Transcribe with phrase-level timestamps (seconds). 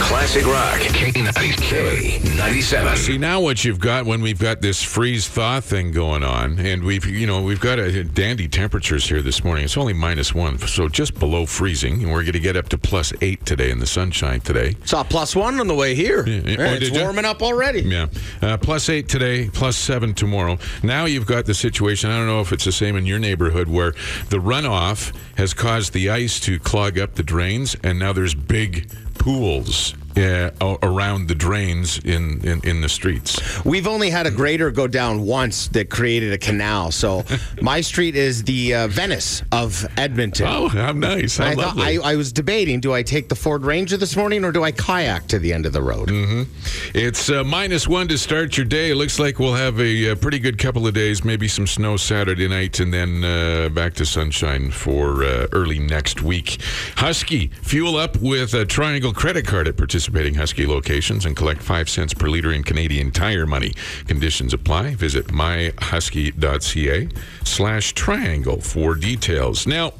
[0.00, 0.80] Classic Rock.
[0.80, 2.96] K97.
[2.96, 6.82] See now what you've got when we've got this freeze thaw thing going on, and
[6.82, 9.64] we've you know we've got a dandy temperatures here this morning.
[9.64, 12.78] It's only minus one, so just below freezing, and we're going to get up to
[12.78, 14.74] plus eight today in the sunshine today.
[14.84, 16.26] Saw plus one on the way here.
[16.26, 16.56] Yeah, yeah.
[16.58, 17.02] Oh, it's did ya?
[17.02, 17.82] warming up already.
[17.82, 18.06] Yeah,
[18.42, 20.58] uh, plus eight today, plus seven tomorrow.
[20.82, 22.10] Now you've got the situation.
[22.10, 23.92] I don't know if it's the same in your neighborhood where
[24.30, 28.90] the runoff has caused the ice to clog up the drains, and now there's big
[29.20, 30.50] pools uh,
[30.82, 33.64] around the drains in, in, in the streets.
[33.64, 36.90] We've only had a grader go down once that created a canal.
[36.90, 37.24] So
[37.62, 40.46] my street is the uh, Venice of Edmonton.
[40.48, 41.38] Oh, how nice!
[41.38, 41.98] How I, thought, I.
[42.02, 45.28] I was debating: do I take the Ford Ranger this morning, or do I kayak
[45.28, 46.08] to the end of the road?
[46.08, 46.46] Mm.
[46.94, 48.90] It's uh, minus one to start your day.
[48.90, 51.96] It looks like we'll have a, uh pretty good couple of days, maybe some snow
[51.96, 56.58] Saturday night, and then uh, back to sunshine for uh, early next week.
[56.96, 59.99] Husky, fuel up with a Triangle credit card at participating
[60.34, 63.74] Husky locations and collect five cents per liter in Canadian tire money.
[64.06, 64.94] Conditions apply.
[64.94, 67.08] Visit myhusky.ca
[67.44, 69.66] slash triangle for details.
[69.66, 69.92] Now,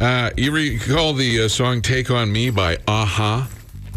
[0.00, 3.48] uh, you recall the uh, song "Take on Me" by a-ha?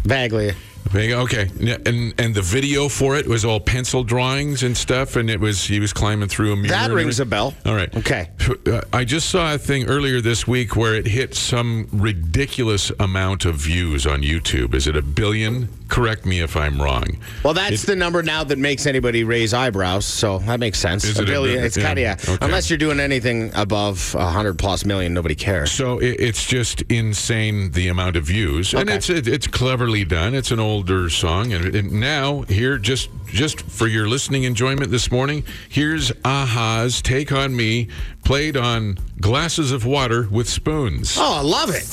[0.04, 0.54] Vaguely.
[0.94, 1.48] Okay,
[1.86, 5.64] and and the video for it was all pencil drawings and stuff, and it was
[5.64, 6.68] he was climbing through a mirror.
[6.68, 7.54] That rings a bell.
[7.64, 8.28] All right, Okay.
[8.66, 13.44] Uh, I just saw a thing earlier this week where it hit some ridiculous amount
[13.44, 14.74] of views on YouTube.
[14.74, 15.68] Is it a billion?
[15.88, 17.18] Correct me if I'm wrong.
[17.42, 20.06] Well, that's the number now that makes anybody raise eyebrows.
[20.06, 21.04] So that makes sense.
[21.04, 21.56] Is a it a billion.
[21.58, 22.16] bit- it's yeah, kind of yeah.
[22.34, 22.44] okay.
[22.44, 25.70] Unless you're doing anything above a hundred plus million, nobody cares.
[25.70, 30.34] So it, it's just insane the amount of views, and it's it, it's cleverly done.
[30.34, 35.10] It's an older song, and, and now here just just for your listening enjoyment this
[35.10, 37.88] morning, here's a-ha's "Take on Me,"
[38.24, 41.16] played on glasses of water with spoons.
[41.18, 41.84] Oh, I love it.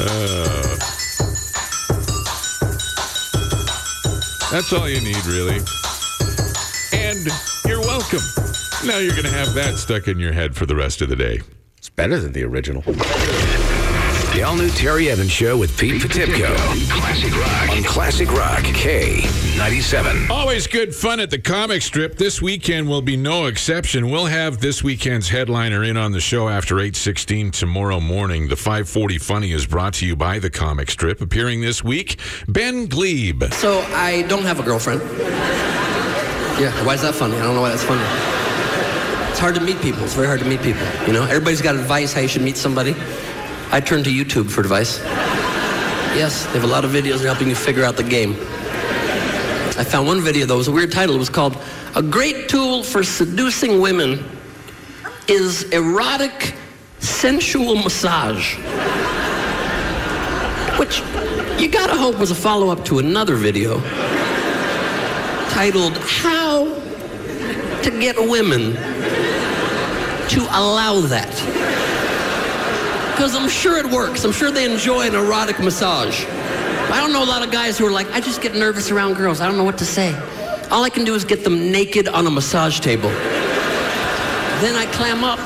[0.00, 0.78] Uh.
[4.50, 5.60] That's all you need, really.
[6.94, 7.28] And
[7.66, 8.20] you're welcome.
[8.86, 11.16] Now you're going to have that stuck in your head for the rest of the
[11.16, 11.40] day.
[11.78, 12.82] It's better than the original.
[12.82, 16.54] The all new Terry Evans Show with Pete Potipcoe.
[16.88, 17.70] Classic Rock.
[17.70, 18.60] On Classic Rock.
[18.60, 20.30] K97.
[20.30, 22.16] Always good fun at the comic strip.
[22.16, 24.10] This weekend will be no exception.
[24.10, 28.48] We'll have this weekend's headliner in on the show after 8:16 tomorrow morning.
[28.48, 31.20] The 540 Funny is brought to you by the comic strip.
[31.20, 33.52] Appearing this week, Ben Gleib.
[33.54, 35.00] So I don't have a girlfriend.
[36.60, 37.36] Yeah, why is that funny?
[37.36, 38.37] I don't know why that's funny.
[39.38, 40.02] It's hard to meet people.
[40.02, 40.84] It's very hard to meet people.
[41.06, 42.96] You know, everybody's got advice how you should meet somebody.
[43.70, 44.98] I turn to YouTube for advice.
[46.18, 48.32] Yes, they have a lot of videos helping you figure out the game.
[48.32, 51.14] I found one video though, it was a weird title.
[51.14, 51.56] It was called
[51.94, 54.28] A Great Tool for Seducing Women
[55.28, 56.54] is Erotic
[56.98, 58.56] Sensual Massage.
[60.80, 60.98] Which
[61.62, 63.78] you gotta hope was a follow up to another video
[65.50, 66.64] titled How
[67.84, 68.97] to Get Women
[70.28, 71.28] to Allow That.
[73.12, 74.24] Because I'm sure it works.
[74.24, 76.24] I'm sure they enjoy an erotic massage.
[76.90, 79.14] I don't know a lot of guys who are like, I just get nervous around
[79.14, 79.40] girls.
[79.40, 80.14] I don't know what to say.
[80.70, 83.10] All I can do is get them naked on a massage table.
[84.60, 85.38] Then I clam up.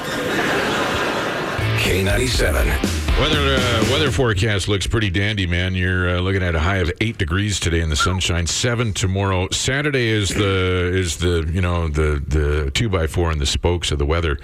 [1.78, 2.91] K97.
[3.20, 5.74] Weather uh, weather forecast looks pretty dandy, man.
[5.74, 8.48] You're uh, looking at a high of eight degrees today in the sunshine.
[8.48, 9.48] Seven tomorrow.
[9.50, 13.92] Saturday is the is the you know the the two by four and the spokes
[13.92, 14.38] of the weather.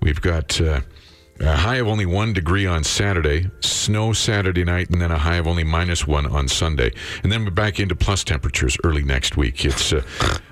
[0.00, 0.58] We've got.
[0.60, 0.80] Uh,
[1.42, 5.36] a high of only one degree on Saturday, snow Saturday night, and then a high
[5.36, 6.92] of only minus one on Sunday.
[7.22, 9.64] And then we're back into plus temperatures early next week.
[9.64, 10.02] It's uh,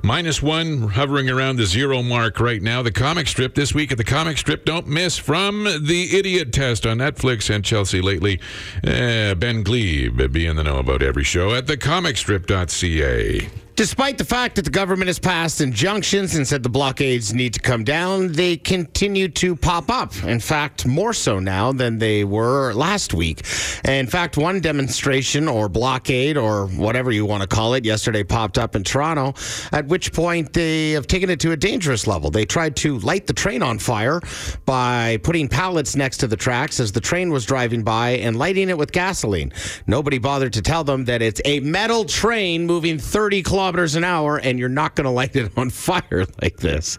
[0.03, 2.83] minus one, hovering around the zero mark right now.
[2.83, 6.85] The comic strip this week at the comic strip, don't miss from the idiot test
[6.87, 8.41] on Netflix and Chelsea lately.
[8.79, 13.49] Uh, ben Gleib, be in the know about every show at thecomicstrip.ca.
[13.81, 17.61] Despite the fact that the government has passed injunctions and said the blockades need to
[17.61, 20.15] come down, they continue to pop up.
[20.23, 23.43] In fact, more so now than they were last week.
[23.87, 28.59] In fact, one demonstration or blockade or whatever you want to call it yesterday popped
[28.59, 29.33] up in Toronto,
[29.73, 32.31] at which point they have taken it to a dangerous level.
[32.31, 34.21] They tried to light the train on fire
[34.67, 38.69] by putting pallets next to the tracks as the train was driving by and lighting
[38.69, 39.55] it with gasoline.
[39.87, 44.39] Nobody bothered to tell them that it's a metal train moving 30 kilometers an hour
[44.39, 46.99] and you're not going to light it on fire like this.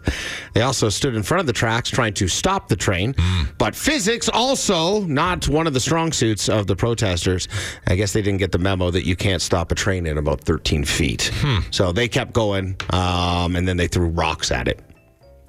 [0.54, 3.14] They also stood in front of the tracks trying to stop the train.
[3.58, 7.48] But physics also not one of the strong suits of the protesters.
[7.86, 10.40] I guess they didn't get the memo that you can't stop a train in about
[10.42, 11.30] 13 feet.
[11.70, 14.80] So they kept going um, and then they threw rocks at it.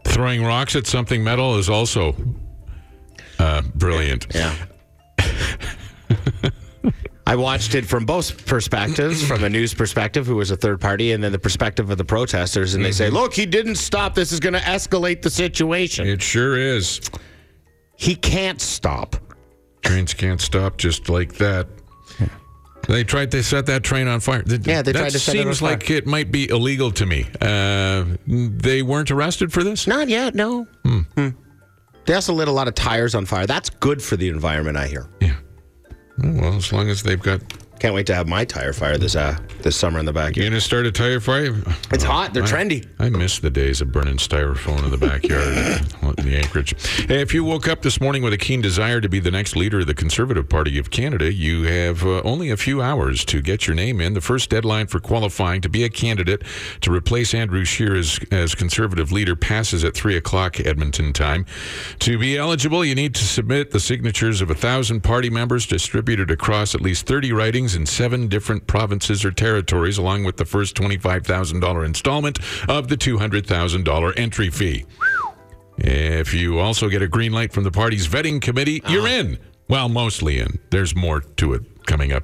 [0.05, 2.15] Throwing rocks at something metal is also
[3.39, 4.27] uh, brilliant.
[4.33, 4.55] Yeah.
[7.25, 11.13] I watched it from both perspectives, from a news perspective, who was a third party,
[11.13, 12.75] and then the perspective of the protesters.
[12.75, 14.13] And they say, look, he didn't stop.
[14.13, 16.05] This is going to escalate the situation.
[16.07, 16.99] It sure is.
[17.95, 19.15] He can't stop.
[19.81, 21.67] Trains can't stop just like that.
[22.89, 24.43] They tried to set that train on fire.
[24.45, 25.53] Yeah, they that tried to set it on fire.
[25.53, 27.25] seems like it might be illegal to me.
[27.39, 29.87] Uh, they weren't arrested for this.
[29.87, 30.67] Not yet, no.
[30.83, 31.29] Hmm.
[32.05, 33.45] They also lit a lot of tires on fire.
[33.47, 35.07] That's good for the environment, I hear.
[35.21, 35.35] Yeah.
[36.23, 37.41] Well, as long as they've got.
[37.79, 40.37] Can't wait to have my tire fire this uh, this summer in the backyard.
[40.37, 41.53] You gonna start a tire fire?
[41.91, 42.33] It's hot.
[42.33, 42.87] They're I- trendy.
[42.97, 45.81] I miss the days of burning styrofoam in the backyard
[46.17, 46.73] in the Anchorage.
[47.07, 49.57] Hey, if you woke up this morning with a keen desire to be the next
[49.57, 53.41] leader of the Conservative Party of Canada, you have uh, only a few hours to
[53.41, 54.13] get your name in.
[54.13, 56.43] The first deadline for qualifying to be a candidate
[56.81, 61.45] to replace Andrew Scheer as, as Conservative leader passes at 3 o'clock Edmonton time.
[61.99, 66.31] To be eligible, you need to submit the signatures of a thousand party members distributed
[66.31, 71.85] across at least 30 in seven different provinces or territories, along with the first $25,000
[71.85, 72.39] installment
[72.69, 74.85] of the $200,000 entry fee.
[75.77, 79.13] If you also get a green light from the party's vetting committee, you're uh-huh.
[79.13, 79.39] in.
[79.69, 80.59] Well, mostly in.
[80.69, 82.23] There's more to it coming up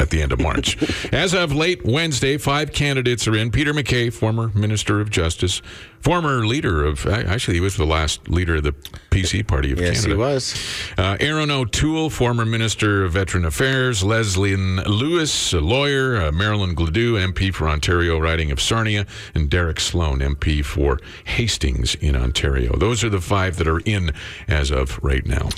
[0.00, 0.76] at the end of March.
[1.12, 3.50] As of late Wednesday, five candidates are in.
[3.50, 5.62] Peter MacKay, former Minister of Justice,
[6.00, 8.72] former leader of, actually, he was the last leader of the
[9.10, 10.20] PC Party of Yes, Canada.
[10.20, 10.52] Yes,
[10.96, 10.98] he was.
[10.98, 14.02] Uh, Erin O'Toole, former Minister of Veteran Affairs.
[14.02, 16.20] Leslyn Lewis, a lawyer.
[16.20, 19.06] Uh, Marilyn Gladu, MP for Ontario, riding of Sarnia.
[19.34, 22.76] And Derek Sloan, MP for Hastings in Ontario.
[22.76, 24.12] Those are the five that are in
[24.46, 25.48] as of right now.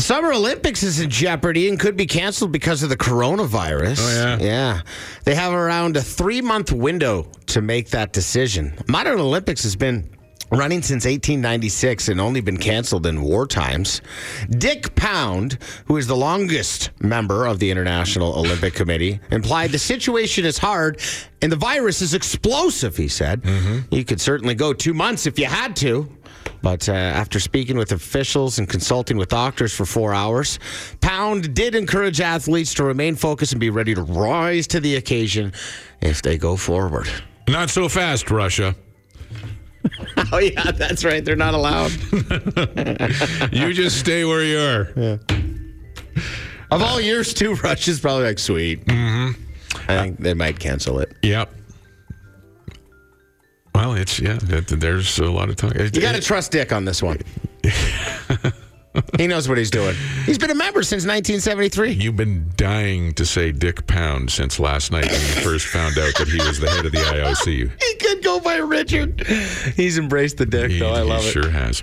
[0.00, 3.98] The Summer Olympics is in jeopardy and could be canceled because of the coronavirus.
[4.00, 4.38] Oh, yeah?
[4.38, 4.80] Yeah.
[5.24, 8.72] They have around a three month window to make that decision.
[8.88, 10.08] Modern Olympics has been
[10.50, 14.00] running since 1896 and only been canceled in war times.
[14.48, 20.46] Dick Pound, who is the longest member of the International Olympic Committee, implied the situation
[20.46, 20.98] is hard
[21.42, 23.42] and the virus is explosive, he said.
[23.42, 23.94] Mm-hmm.
[23.94, 26.10] You could certainly go two months if you had to.
[26.62, 30.58] But uh, after speaking with officials and consulting with doctors for four hours,
[31.00, 35.52] Pound did encourage athletes to remain focused and be ready to rise to the occasion
[36.00, 37.08] if they go forward.
[37.48, 38.74] Not so fast, Russia.
[40.32, 41.24] Oh, yeah, that's right.
[41.24, 41.90] They're not allowed.
[43.52, 44.92] You just stay where you are.
[44.94, 45.16] Yeah.
[46.70, 48.84] of all years, too, Russia's probably like, sweet.
[48.84, 49.40] Mm-hmm.
[49.90, 51.16] I think they might cancel it.
[51.22, 51.52] Yep.
[53.74, 55.74] Well, it's, yeah, that- there's a lot of talk.
[55.74, 57.18] You got to trust Dick on this one.
[59.18, 59.94] he knows what he's doing.
[60.26, 61.92] He's been a member since 1973.
[61.92, 66.14] You've been dying to say Dick Pound since last night when you first found out
[66.18, 67.70] that he was the head of the IOC.
[67.90, 69.20] He could go by Richard.
[69.76, 70.92] He's embraced the Dick, He, though.
[70.92, 71.30] I he love it.
[71.30, 71.82] sure has.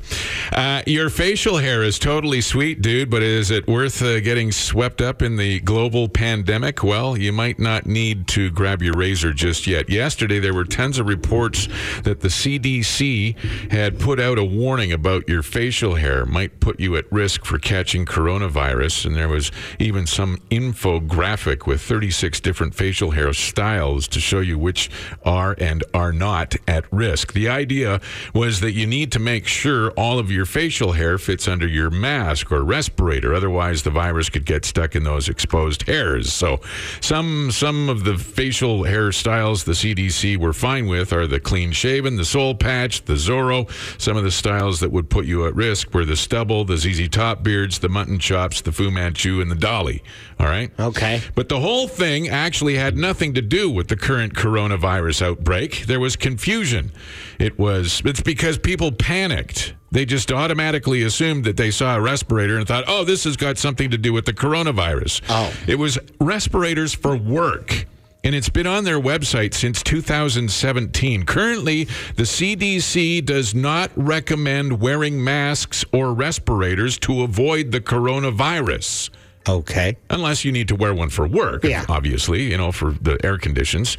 [0.51, 5.01] Uh, your facial hair is totally sweet, dude, but is it worth uh, getting swept
[5.01, 6.83] up in the global pandemic?
[6.83, 9.89] Well, you might not need to grab your razor just yet.
[9.89, 11.68] Yesterday, there were tons of reports
[12.03, 13.38] that the CDC
[13.71, 17.57] had put out a warning about your facial hair might put you at risk for
[17.59, 24.19] catching coronavirus, and there was even some infographic with 36 different facial hair styles to
[24.19, 24.89] show you which
[25.23, 27.33] are and are not at risk.
[27.33, 28.01] The idea
[28.33, 31.89] was that you need to make sure all of your facial hair fits under your
[31.89, 36.33] mask or respirator, otherwise the virus could get stuck in those exposed hairs.
[36.33, 36.60] So,
[37.01, 42.15] some some of the facial hairstyles the CDC were fine with are the clean shaven,
[42.15, 43.69] the soul patch, the Zorro.
[44.00, 47.10] Some of the styles that would put you at risk were the stubble, the ZZ
[47.10, 50.01] Top beards, the mutton chops, the Fu Manchu, and the Dali.
[50.39, 50.72] All right.
[50.79, 51.22] Okay.
[51.36, 55.86] But the whole thing actually had nothing to do with the current coronavirus outbreak.
[55.86, 56.91] There was confusion.
[57.39, 59.74] It was it's because people panicked.
[59.91, 63.58] They just automatically assumed that they saw a respirator and thought, "Oh, this has got
[63.58, 65.53] something to do with the coronavirus." Oh.
[65.65, 67.86] It was respirators for work.
[68.27, 71.24] And it's been on their website since 2017.
[71.24, 71.86] Currently,
[72.17, 79.12] the CDC does not recommend wearing masks or respirators to avoid the coronavirus
[79.48, 79.96] Okay.
[80.10, 81.86] unless you need to wear one for work, Yeah.
[81.88, 83.96] obviously, you know, for the air conditions.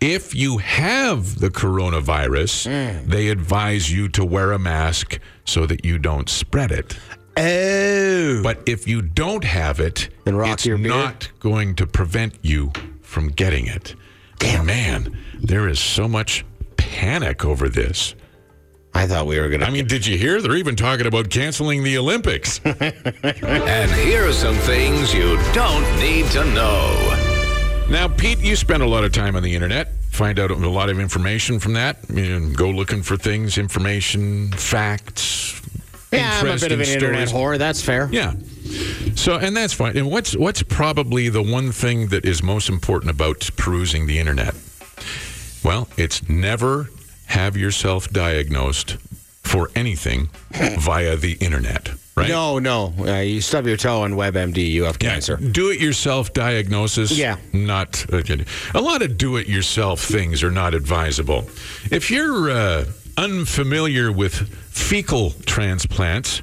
[0.00, 3.08] If you have the coronavirus, Mm.
[3.10, 6.96] they advise you to wear a mask so that you don't spread it.
[7.36, 8.40] Oh.
[8.42, 10.88] But if you don't have it, Then rock it's your beard?
[10.88, 12.72] not going to prevent you
[13.16, 13.94] from getting it.
[14.40, 14.66] Damn.
[14.66, 16.44] Man, there is so much
[16.76, 18.14] panic over this.
[18.92, 19.66] I thought we were going to.
[19.66, 20.42] I mean, did you hear?
[20.42, 22.60] They're even talking about canceling the Olympics.
[22.64, 27.86] And here are some things you don't need to know.
[27.88, 29.94] Now, Pete, you spend a lot of time on the internet.
[30.10, 31.96] find out a lot of information from that.
[32.12, 35.62] You know, go looking for things, information, facts.
[36.12, 37.56] Yeah, I'm a bit of an interesting internet stories.
[37.56, 37.58] whore.
[37.58, 38.10] That's fair.
[38.12, 38.34] Yeah.
[39.14, 39.96] So, and that's fine.
[39.96, 44.54] And what's what's probably the one thing that is most important about perusing the internet?
[45.64, 46.90] Well, it's never
[47.26, 48.96] have yourself diagnosed
[49.42, 50.28] for anything
[50.78, 52.28] via the internet, right?
[52.28, 52.92] No, no.
[52.98, 55.36] Uh, you stub your toe on WebMD, you have Yeah, cancer.
[55.36, 57.12] do-it-yourself diagnosis.
[57.16, 57.36] Yeah.
[57.52, 58.22] not uh,
[58.74, 61.48] a lot of do-it-yourself things are not advisable.
[61.90, 62.84] If you're uh,
[63.16, 64.34] unfamiliar with
[64.72, 66.42] fecal transplants,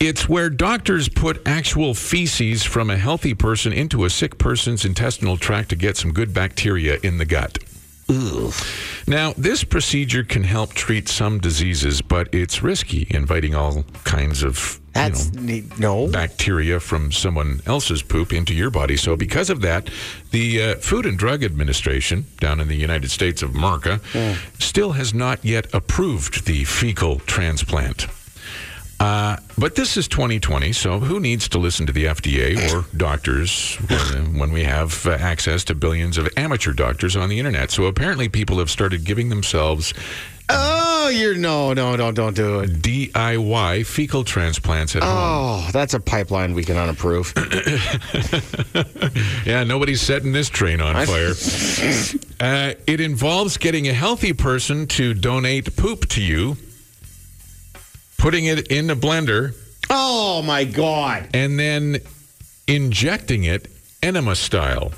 [0.00, 5.36] it's where doctors put actual feces from a healthy person into a sick person's intestinal
[5.36, 7.58] tract to get some good bacteria in the gut.
[9.06, 14.78] Now, this procedure can help treat some diseases, but it's risky, inviting all kinds of
[14.94, 15.78] you know, neat.
[15.78, 16.08] no.
[16.08, 18.96] bacteria from someone else's poop into your body.
[18.96, 19.88] So, because of that,
[20.32, 24.00] the uh, Food and Drug Administration down in the United States of America
[24.58, 28.06] still has not yet approved the fecal transplant.
[29.00, 33.76] Uh, but this is 2020, so who needs to listen to the FDA or doctors
[33.76, 37.70] when, when we have uh, access to billions of amateur doctors on the internet?
[37.70, 39.92] So apparently, people have started giving themselves
[40.48, 42.70] Oh, you're no, no, don't, don't do it.
[42.82, 45.12] DIY fecal transplants at home.
[45.16, 47.32] Oh, that's a pipeline we can unapprove.
[49.46, 51.30] Yeah, nobody's setting this train on fire.
[52.40, 56.56] uh, it involves getting a healthy person to donate poop to you,
[58.24, 59.54] putting it in a blender,
[59.90, 61.28] oh my God.
[61.34, 61.98] and then
[62.66, 63.68] injecting it
[64.02, 64.92] enema style.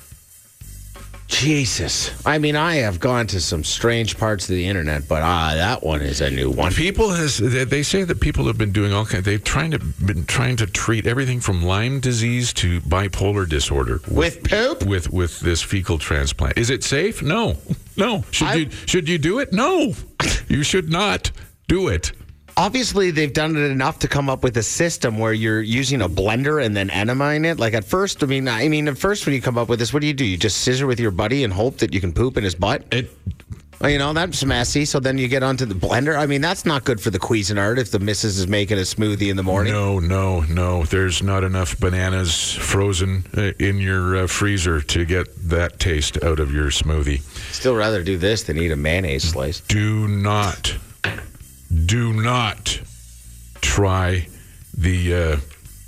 [1.27, 2.13] Jesus.
[2.25, 5.83] I mean, I have gone to some strange parts of the internet, but ah, that
[5.83, 6.73] one is a new one.
[6.73, 9.25] People has they say that people have been doing all kinds.
[9.25, 14.45] They've trying to been trying to treat everything from Lyme disease to bipolar disorder With
[14.49, 14.85] poop?
[14.87, 16.57] with with this fecal transplant.
[16.57, 17.23] Is it safe?
[17.23, 17.57] No,
[17.97, 18.23] no.
[18.31, 19.53] Should I- you should you do it?
[19.53, 19.95] No,
[20.49, 21.33] you should not
[21.67, 22.13] do it.
[22.59, 26.09] Obviously, they've done it enough to come up with a system where you're using a
[26.09, 27.59] blender and then enemaing it.
[27.59, 29.93] Like at first, I mean, I mean, at first when you come up with this,
[29.93, 30.25] what do you do?
[30.25, 32.85] You just scissor with your buddy and hope that you can poop in his butt.
[32.93, 33.11] It
[33.85, 34.85] you know, that's messy.
[34.85, 36.19] So then you get onto the blender.
[36.19, 39.31] I mean, that's not good for the Cuisinart if the missus is making a smoothie
[39.31, 39.73] in the morning.
[39.73, 40.85] No, no, no.
[40.85, 46.41] There's not enough bananas frozen uh, in your uh, freezer to get that taste out
[46.41, 47.21] of your smoothie.
[47.53, 49.61] Still rather do this than eat a mayonnaise slice.
[49.61, 50.77] Do not,
[51.85, 52.81] do not
[53.61, 54.27] try
[54.77, 55.37] the uh,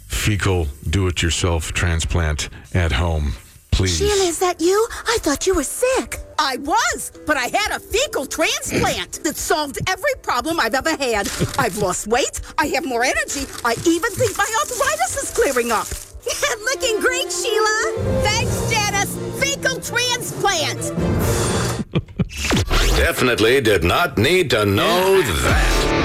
[0.07, 3.33] fecal do-it-yourself transplant at home,
[3.71, 3.99] please.
[3.99, 4.89] Sheila, is that you?
[5.07, 6.19] I thought you were sick.
[6.39, 11.29] I was, but I had a fecal transplant that solved every problem I've ever had.
[11.59, 15.89] I've lost weight, I have more energy, I even think my arthritis is clearing up.
[16.65, 17.95] Looking great, Sheila.
[18.23, 19.17] Thanks, Janice.
[19.41, 21.58] Fecal transplant.
[22.97, 25.99] Definitely did not need to know that.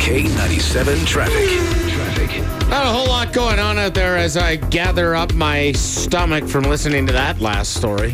[0.00, 1.48] K97 traffic.
[1.90, 2.68] Traffic.
[2.68, 6.64] Not a whole lot going on out there as I gather up my stomach from
[6.64, 8.10] listening to that last story.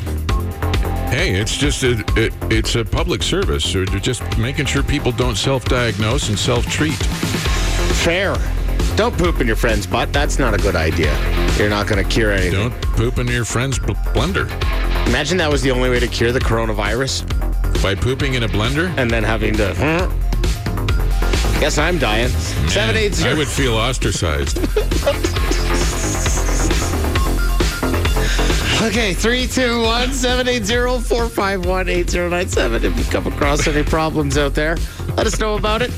[1.08, 3.64] Hey, it's just a, it, it's a public service.
[3.64, 6.92] So they're just making sure people don't self-diagnose and self-treat.
[8.02, 8.36] Fair.
[8.96, 10.12] Don't poop in your friend's butt.
[10.12, 11.12] That's not a good idea.
[11.56, 12.70] You're not going to cure anything.
[12.70, 14.46] Don't poop in your friend's bl- blender.
[15.06, 17.24] Imagine that was the only way to cure the coronavirus
[17.82, 19.72] By pooping in a blender, and then having to.
[19.74, 22.28] "Hmm." Guess I'm dying.
[22.68, 23.36] Seven eight I zero.
[23.36, 24.58] would feel ostracized.
[28.80, 32.84] Okay, three two one seven eight zero four five one eight zero nine seven.
[32.84, 34.76] If you come across any problems out there,
[35.16, 35.90] let us know about it.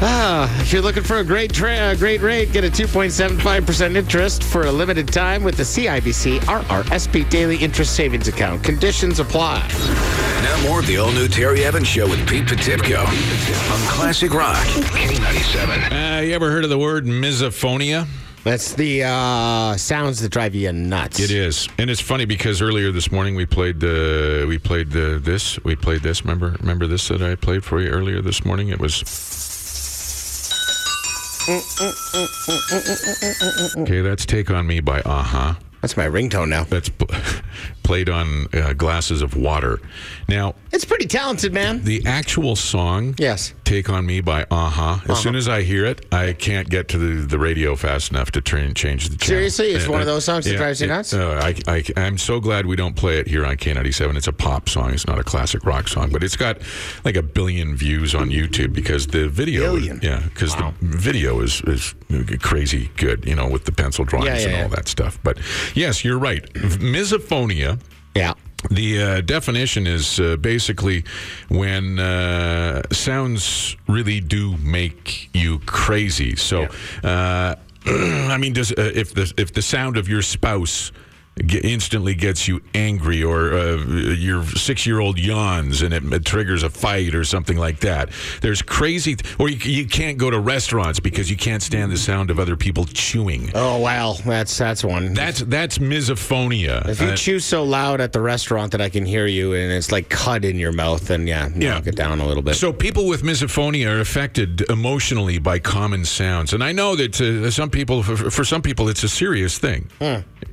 [0.00, 4.62] Ah, if you're looking for a great tra- great rate, get a 2.75% interest for
[4.66, 8.62] a limited time with the CIBC RRSP Daily Interest Savings Account.
[8.64, 9.66] Conditions apply.
[10.42, 14.56] Now more of the all-new Terry Evans Show with Pete Potipcoe on Classic Rock.
[14.66, 16.18] K97.
[16.18, 18.06] Uh, you ever heard of the word misophonia?
[18.44, 21.20] That's the uh, sounds that drive you nuts.
[21.20, 25.20] It is, and it's funny because earlier this morning we played the we played the
[25.22, 26.24] this we played this.
[26.24, 28.68] Remember remember this that I played for you earlier this morning?
[28.68, 29.02] It was.
[33.78, 35.58] Okay, that's "Take on Me" by a-ha.
[35.80, 36.64] That's my ringtone now.
[36.64, 36.90] That's
[37.82, 39.80] played on uh, glasses of water.
[40.28, 41.82] Now, It's pretty talented, man.
[41.84, 43.54] the actual song, Yes.
[43.64, 45.02] "Take on Me" by a-ha.
[45.08, 48.30] As soon as I hear it, I can't get to the, the radio fast enough
[48.32, 49.38] to turn change the channel.
[49.38, 49.66] Seriously?
[49.70, 51.14] It's Uh, one of those songs that yeah, drives you it- nuts?
[51.14, 54.16] uh, I, I, I'm so glad we don't play it here on K97.
[54.16, 54.92] It's a pop song.
[54.92, 56.58] It's not a classic rock song, but it's got
[57.04, 60.00] like a billion views on YouTube because the video, Billion?
[60.02, 61.94] yeah, because the video is is
[62.40, 63.24] crazy good.
[63.24, 65.18] You know, with the pencil drawings Yeah, yeah, and all that stuff.
[65.22, 65.38] But
[65.78, 66.44] yes, you're right.
[66.54, 67.80] Misophonia.
[68.14, 68.34] Yeah.
[68.70, 71.04] The uh, definition is uh, basically
[71.48, 76.34] when uh, sounds really do make you crazy.
[76.34, 76.66] So,
[77.04, 77.54] uh,
[77.86, 80.90] I mean, does uh, if the if the sound of your spouse
[81.46, 83.76] ge- instantly gets you angry, or uh,
[84.14, 88.10] your six year old yawns and it, it triggers a fight or something like that,
[88.40, 89.16] there's crazy.
[89.38, 92.56] or you, you can't go to restaurants because you can't stand the sound of other
[92.56, 93.50] people chewing.
[93.54, 95.14] Oh wow, that's that's one.
[95.14, 96.86] That's that's misophonia.
[96.88, 99.72] if you Uh, chew so loud at the restaurant that I can hear you and
[99.72, 101.74] it's like cut in your mouth, then yeah, Yeah.
[101.74, 102.54] knock it down a little bit.
[102.56, 107.50] So people with misophonia are affected emotionally by common sounds, and I know that uh,
[107.50, 109.88] some people, for, for some people, it's a serious thing.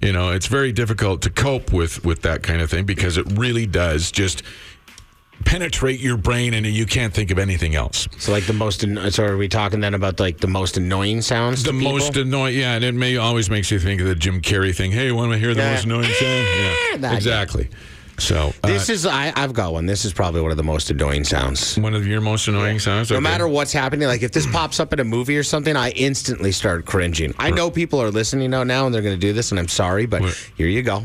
[0.02, 3.26] You know, it's very difficult to cope with with that kind of thing because it
[3.32, 4.44] really does just
[5.44, 8.08] penetrate your brain, and you can't think of anything else.
[8.18, 8.84] So like the most.
[8.84, 11.64] An- so are we talking then about like the most annoying sounds?
[11.64, 14.74] The most annoying, yeah, and it may always makes you think of the Jim Carrey
[14.76, 14.92] thing.
[14.92, 15.72] Hey, want to hear the Yeah.
[15.74, 16.46] most annoying sound?
[16.92, 17.70] Yeah, That- exactly.
[18.18, 19.86] So uh, This is I, I've got one.
[19.86, 21.78] This is probably one of the most annoying sounds.
[21.78, 23.12] one of your most annoying sounds.
[23.12, 25.92] No matter what's happening, like if this pops up in a movie or something, I
[25.92, 27.34] instantly start cringing.
[27.38, 29.68] I know people are listening now, now and they're going to do this, and I'm
[29.68, 30.50] sorry, but What?
[30.56, 31.04] here you go.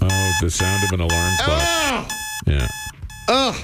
[0.00, 2.10] Oh, the sound of an alarm clock.
[2.46, 2.68] Yeah.
[3.28, 3.54] Ugh.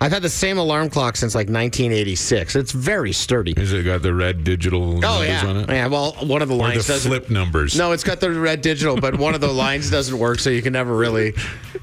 [0.00, 2.54] I've had the same alarm clock since like 1986.
[2.54, 3.52] It's very sturdy.
[3.56, 5.68] Has it got the red digital Oh numbers yeah, on it?
[5.68, 5.86] yeah.
[5.88, 7.10] Well, one of the Or lines the doesn't.
[7.10, 7.76] flip numbers.
[7.76, 10.62] No, it's got the red digital, but one of the lines doesn't work, so you
[10.62, 11.34] can never really.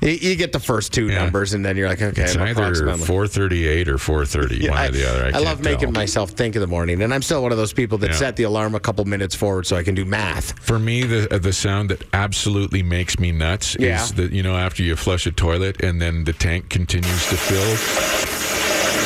[0.01, 1.15] You, you get the first two Yeah.
[1.23, 4.69] numbers, and then you're like, okay, It's I'm either 438 or 430.
[4.69, 5.25] one I, or the other.
[5.25, 5.91] I, I love making tell.
[5.91, 8.15] myself think in the morning, and I'm still one of those people that Yeah.
[8.15, 10.57] set the alarm a couple minutes forward so I can do math.
[10.59, 14.01] For me, the uh, the sound that absolutely makes me nuts Yeah.
[14.01, 17.35] is that you know after you flush a toilet and then the tank continues to
[17.35, 18.04] fill.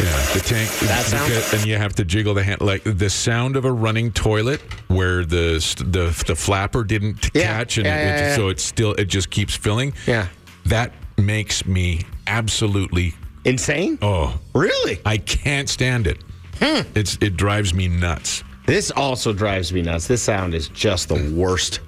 [0.02, 0.70] Yeah, the tank.
[0.88, 1.26] That sound?
[1.28, 4.62] because- and you have to jiggle the hand like the sound of a running toilet
[4.88, 7.44] where the the the flapper didn't Yeah.
[7.58, 8.36] catch and Yeah, it, yeah, yeah.
[8.36, 9.94] so it's still it just keeps filling.
[10.08, 10.28] Yeah.
[10.66, 13.14] that makes me absolutely
[13.44, 13.98] Insane?
[14.02, 15.00] oh Really?
[15.06, 16.22] I can't stand it.
[16.62, 16.82] Hmm.
[16.96, 18.44] It's it drives me nuts.
[18.66, 20.08] This also drives me nuts.
[20.08, 21.80] This sound is just the worst.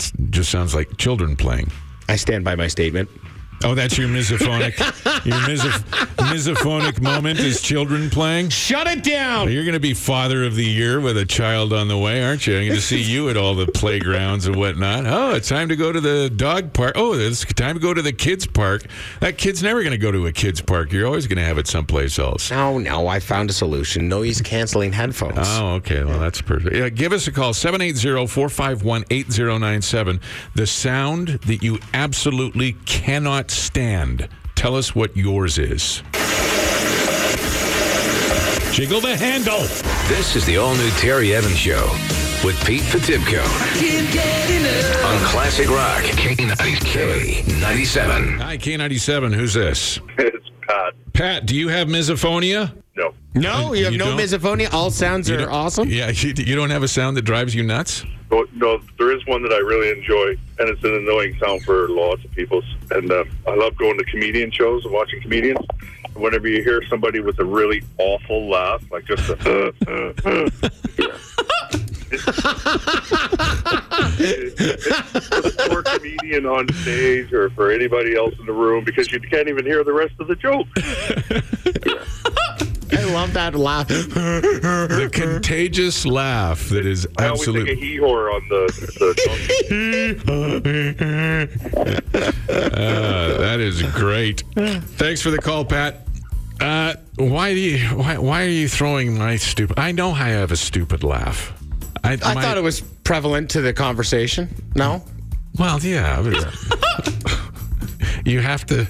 [0.00, 1.70] That's just sounds like children playing.
[2.08, 3.10] I stand by my statement.
[3.62, 4.78] Oh, that's your misophonic,
[5.26, 5.84] your misoph-
[6.16, 8.48] misophonic moment is children playing.
[8.48, 9.52] Shut it down.
[9.52, 12.46] You're going to be father of the year with a child on the way, aren't
[12.46, 12.56] you?
[12.56, 15.04] I'm going to see you at all the playgrounds and whatnot.
[15.06, 16.92] Oh, it's time to go to the dog park.
[16.96, 18.84] Oh, it's time to go to the kids park.
[19.20, 20.90] That kid's never going to go to a kids park.
[20.90, 22.50] You're always going to have it someplace else.
[22.50, 24.08] No, no, I found a solution.
[24.08, 25.36] Noise canceling headphones.
[25.38, 26.02] Oh, okay.
[26.02, 26.74] Well, that's perfect.
[26.74, 30.20] Yeah, give us a call 780 451 8097.
[30.54, 34.28] The sound that you absolutely cannot stand.
[34.54, 36.02] Tell us what yours is.
[38.72, 39.58] Jiggle the handle.
[40.08, 41.90] This is the all new Terry Evans Show
[42.44, 43.42] with Pete Potipcoe
[45.04, 48.38] on Classic Rock K97.
[48.40, 49.34] Hi, K97.
[49.34, 49.98] Who's this?
[50.18, 50.94] It's Pat.
[51.12, 52.72] Pat, do you have misophonia?
[52.96, 53.12] No.
[53.34, 54.18] no, you have You no don't?
[54.18, 54.72] misophonia.
[54.72, 55.88] All sounds are awesome.
[55.88, 58.04] Yeah, you, you don't have a sound that drives you nuts?
[58.30, 62.24] No, there is one that I really enjoy, and it's an annoying sound for lots
[62.24, 62.62] of people.
[62.90, 65.64] And uh, I love going to comedian shows and watching comedians.
[66.14, 70.50] Whenever you hear somebody with a really awful laugh, like just a, uh, uh, uh,
[74.22, 79.48] it's a comedian on stage or for anybody else in the room because you can't
[79.48, 80.66] even hear the rest of the joke.
[83.12, 83.88] love that laugh.
[83.88, 87.72] The contagious laugh that is I always think absolutely.
[87.72, 89.14] of hee-haw on the, the
[92.50, 94.42] Uh, that is great.
[94.56, 96.06] Thanks for the call, Pat.
[96.60, 99.78] Uh, why do you why, why are you throwing my stupid?
[99.78, 101.54] I know I have a stupid laugh.
[102.04, 104.48] I, I thought it was prevalent to the conversation.
[104.74, 105.02] No?
[105.58, 106.20] well, yeah.
[108.24, 108.86] you have to.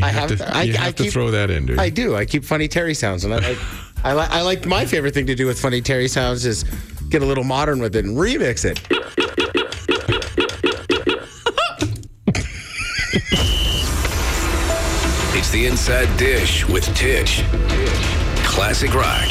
[0.00, 0.56] You I have, have- to.
[0.56, 1.78] I- you I to keep- throw that in, dude.
[1.78, 2.16] I do.
[2.16, 3.58] I keep funny Terry sounds, and I like.
[4.04, 4.30] I like.
[4.30, 6.64] I like my favorite thing to do with funny Terry sounds is
[7.10, 8.80] get a little modern with it and remix it.
[15.32, 17.42] It's the Inside Dish with Titch.
[18.44, 19.28] Classic Rock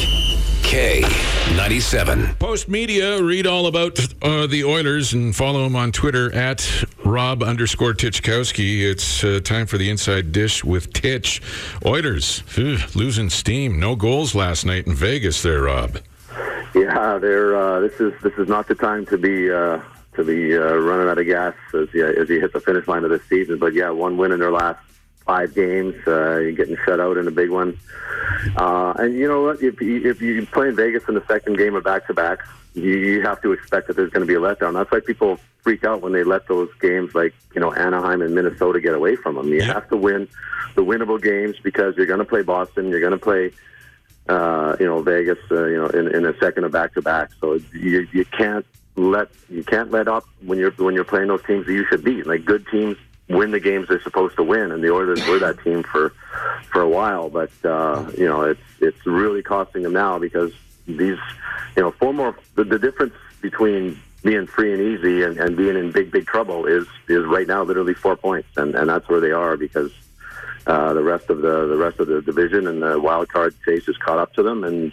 [0.69, 2.37] K97.
[2.37, 7.41] Post media, read all about uh, the Oilers and follow him on Twitter at Rob
[7.41, 8.87] underscore Tychkowski.
[8.87, 11.41] It's uh, time for the inside dish with Titch.
[11.83, 13.79] Oilers phew, losing steam.
[13.79, 15.41] No goals last night in Vegas.
[15.41, 15.97] There, Rob.
[16.75, 17.55] Yeah, they're.
[17.55, 19.81] Uh, this is this is not the time to be uh,
[20.13, 23.03] to be uh, running out of gas as you as you hit the finish line
[23.03, 23.57] of the season.
[23.57, 24.79] But yeah, one win in their last
[25.29, 25.93] five games.
[26.07, 27.77] Uh, you're getting shut out in a big one.
[28.55, 29.61] Uh, and you know what?
[29.61, 32.47] If you, if you play in Vegas in the second game of back to backs,
[32.73, 34.73] you, you have to expect that there's going to be a letdown.
[34.73, 38.33] That's why people freak out when they let those games like you know Anaheim and
[38.33, 39.49] Minnesota get away from them.
[39.49, 39.73] You Yeah.
[39.73, 40.27] have to win
[40.75, 42.89] the winnable games because you're going to play Boston.
[42.89, 43.51] You're going to play
[44.27, 47.29] uh, you know Vegas, uh, you know, in, in a second of back to back.
[47.39, 48.65] So you you can't
[48.95, 52.03] let you can't let up when you're when you're playing those teams that you should
[52.03, 52.25] beat.
[52.25, 52.97] Like good teams
[53.29, 56.09] win the games they're supposed to win, and the Oilers were that team for
[56.71, 57.29] for a while.
[57.29, 60.51] But uh, you know, it's it's really costing them now because
[60.85, 61.19] these
[61.77, 65.77] you know four more the, the difference between being free and easy and, and being
[65.77, 69.21] in big big trouble is is right now literally four points, and and that's where
[69.21, 69.91] they are because
[70.67, 73.85] uh, the rest of the the rest of the division and the wild card chase
[73.85, 74.91] has caught up to them, and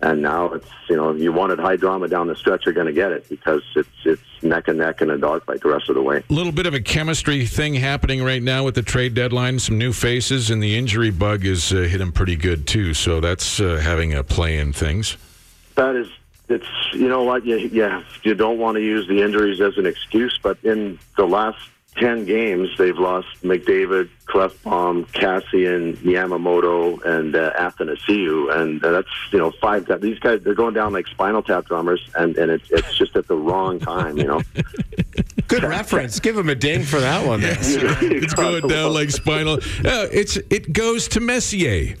[0.00, 2.86] and now it's you know if you wanted high drama down the stretch, you're going
[2.86, 5.94] to get it because it's it's neck and neck in a dogfight the rest of
[5.96, 6.22] the way.
[6.28, 9.58] A little bit of a chemistry thing happening right now with the trade deadline.
[9.58, 12.94] Some new faces, and the injury bug is uh, hit him pretty good too.
[12.94, 15.16] So that's uh, having a play in things.
[15.74, 16.08] That is,
[16.48, 19.86] it's you know what, you, yeah, you don't want to use the injuries as an
[19.86, 21.58] excuse, but in the last
[21.98, 29.38] ten games, they've lost McDavid, Klefbom, Kassian, Yamamoto, and uh, Athanasiou, and uh, that's you
[29.38, 29.86] know five.
[29.86, 33.16] That these guys they're going down like Spinal Tap drummers, and and it's it's just
[33.16, 34.42] at the wrong time, you know.
[35.48, 36.20] Good reference.
[36.20, 37.40] Give him a ding for that one.
[37.40, 37.56] there.
[38.00, 39.54] It's going down like spinal.
[39.54, 41.96] Uh, it's it goes to Messier.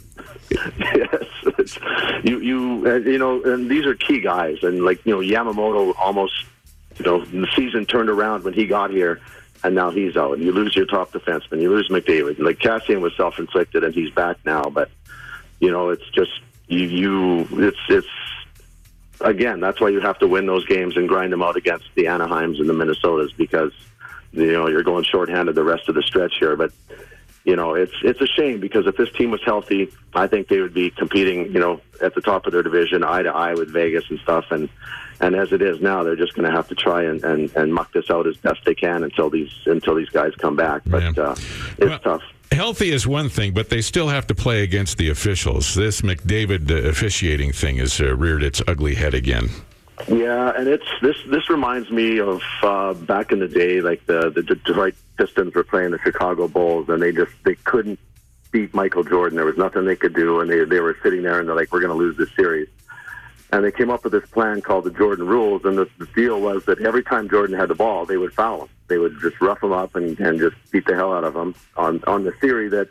[0.50, 1.24] yes,
[1.58, 1.78] it's,
[2.24, 5.94] you you uh, you know, and these are key guys, and like you know, Yamamoto
[5.98, 6.44] almost,
[6.98, 9.20] you know, the season turned around when he got here,
[9.64, 10.34] and now he's out.
[10.34, 12.38] And you lose your top defenseman, you lose McDavid.
[12.38, 14.90] Like Kassian was self inflicted, and he's back now, but
[15.60, 16.32] you know, it's just
[16.68, 18.08] you you it's it's
[19.20, 22.04] again that's why you have to win those games and grind them out against the
[22.04, 23.72] Anaheims and the Minnesotas because
[24.32, 26.72] you know you're going shorthanded the rest of the stretch here, but
[27.48, 30.60] you know, it's it's a shame because if this team was healthy, I think they
[30.60, 33.70] would be competing, you know, at the top of their division, eye to eye with
[33.70, 34.44] Vegas and stuff.
[34.50, 34.68] And
[35.20, 37.74] and as it is now, they're just going to have to try and, and, and
[37.74, 40.82] muck this out as best they can until these until these guys come back.
[40.86, 41.34] But uh,
[41.78, 42.22] it's Well- tough.
[42.50, 45.74] Healthy is one thing, but they still have to play against the officials.
[45.74, 49.50] This McDavid uh, officiating thing has uh, reared its ugly head again.
[50.08, 51.16] Yeah, and it's this.
[51.26, 55.62] This reminds me of uh, back in the day, like the the Detroit Pistons were
[55.64, 57.98] playing the Chicago Bulls, and they just they couldn't
[58.50, 59.36] beat Michael Jordan.
[59.36, 61.70] There was nothing they could do, and they they were sitting there and they're like,
[61.70, 62.68] "We're going to lose this series."
[63.50, 66.40] And they came up with this plan called the Jordan Rules, and the, the deal
[66.40, 68.68] was that every time Jordan had the ball, they would foul him.
[68.88, 71.54] They would just rough him up and, and just beat the hell out of him
[71.76, 72.88] on on the theory that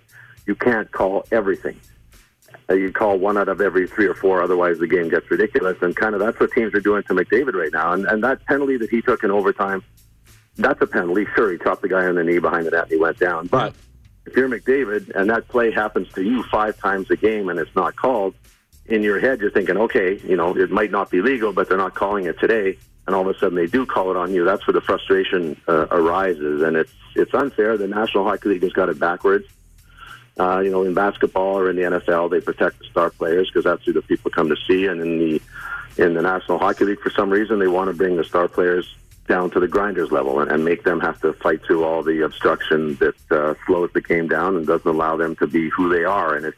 [0.47, 1.79] you can't call everything.
[2.69, 5.77] Uh, you call one out of every three or four, otherwise the game gets ridiculous.
[5.81, 7.93] And kind of that's what teams are doing to McDavid right now.
[7.93, 9.83] And, and that penalty that he took in overtime,
[10.55, 11.25] that's a penalty.
[11.35, 13.47] Sure, he chopped the guy on the knee behind the net and he went down.
[13.47, 13.73] But
[14.25, 17.75] if you're McDavid and that play happens to you five times a game and it's
[17.75, 18.33] not called,
[18.87, 21.77] in your head you're thinking, okay, you know, it might not be legal, but they're
[21.77, 22.77] not calling it today.
[23.05, 24.43] And all of a sudden they do call it on you.
[24.43, 27.77] That's where the frustration uh, arises, and it's it's unfair.
[27.77, 29.47] The National Hockey League has got it backwards.
[30.39, 33.63] Uh, you know, in basketball or in the NFL, they protect the star players because
[33.63, 34.85] that's who the people come to see.
[34.85, 35.41] And in the
[35.97, 38.93] in the National Hockey League, for some reason, they want to bring the star players
[39.27, 42.23] down to the grinders level and, and make them have to fight through all the
[42.23, 46.03] obstruction that uh, slows the game down and doesn't allow them to be who they
[46.03, 46.35] are.
[46.35, 46.57] And it's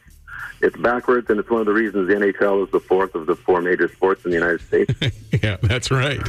[0.62, 3.34] it's backwards, and it's one of the reasons the NHL is the fourth of the
[3.34, 4.94] four major sports in the United States.
[5.42, 6.20] Yeah, that's right.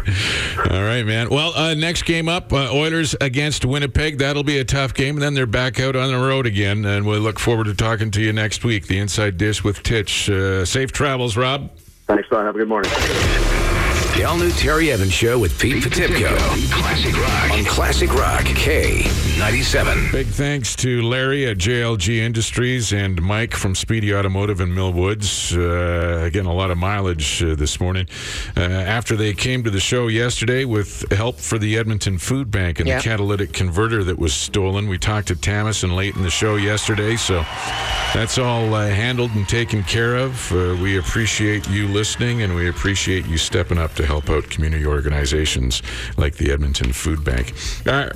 [0.70, 1.30] All right, man.
[1.30, 4.20] Well, uh, next game up, uh, Oilers against Winnipeg.
[4.20, 5.16] That'll be a tough game.
[5.16, 6.86] And then they're back out on the road again.
[6.86, 8.86] And we look forward to talking to you next week.
[8.86, 10.30] The Inside Dish with Titch.
[10.30, 11.76] Uh, safe travels, Rob.
[12.06, 12.46] Thanks, Don.
[12.46, 12.92] Have a good morning.
[14.16, 16.38] The new Terry Evans Show with Pete Potipcoe.
[16.72, 17.52] Classic Rock.
[17.52, 20.12] On Classic Rock K97.
[20.12, 25.56] Big thanks to Larry at JLG Industries and Mike from Speedy Automotive in Mill Woods.
[25.56, 28.06] Uh, again, a lot of mileage uh, this morning.
[28.56, 32.80] Uh, after they came to the show yesterday with help for the Edmonton Food Bank
[32.80, 32.98] and Yeah.
[32.98, 36.58] the catalytic converter that was stolen, we talked to Tamas and late in the show
[36.58, 37.16] yesterday.
[37.16, 37.44] So
[38.14, 40.52] that's all uh, handled and taken care of.
[40.52, 44.86] Uh, we appreciate you listening and we appreciate you stepping up to help out community
[44.86, 45.82] organizations
[46.18, 47.54] like the Edmonton Food Bank.
[47.86, 48.10] Uh,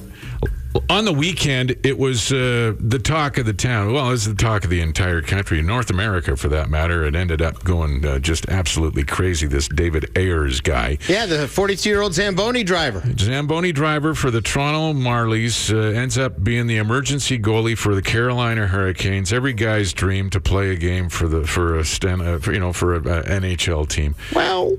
[0.89, 3.93] On the weekend, it was uh, the talk of the town.
[3.93, 7.06] Well, it was the talk of the entire country, North America for that matter.
[7.06, 9.48] It ended up going uh, just absolutely crazy.
[9.48, 10.98] This David Ayres guy.
[11.08, 13.02] Yeah, the 42 year old Zamboni driver.
[13.17, 18.02] Zamboni driver for the Toronto Marlies uh, ends up being the emergency goalie for the
[18.02, 19.32] Carolina Hurricanes.
[19.32, 22.60] Every guy's dream to play a game for the for a Stan, uh, for, you
[22.60, 24.13] know for a, a NHL team.
[24.34, 24.76] Well,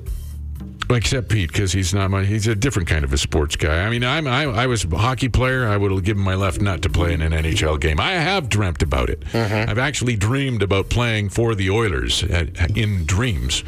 [0.88, 2.24] Except Pete, because he's not my.
[2.24, 3.84] He's a different kind of a sports guy.
[3.84, 5.66] I mean, I'm I, I was a hockey player.
[5.66, 7.98] I would have given my left nut to play in an NHL game.
[8.00, 9.22] I have dreamt about it.
[9.34, 13.64] I've actually dreamed about playing for the Oilers at, in dreams,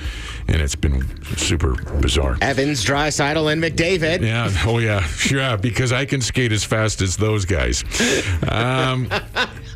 [0.47, 1.05] and it's been
[1.37, 2.39] super bizarre.
[2.41, 4.21] Evans, Draisaitl, and McDavid.
[4.21, 4.51] Yeah.
[4.65, 5.07] Oh, yeah.
[5.31, 5.57] Yeah.
[5.57, 7.85] Because I can skate as fast as those guys.
[8.49, 9.09] Um,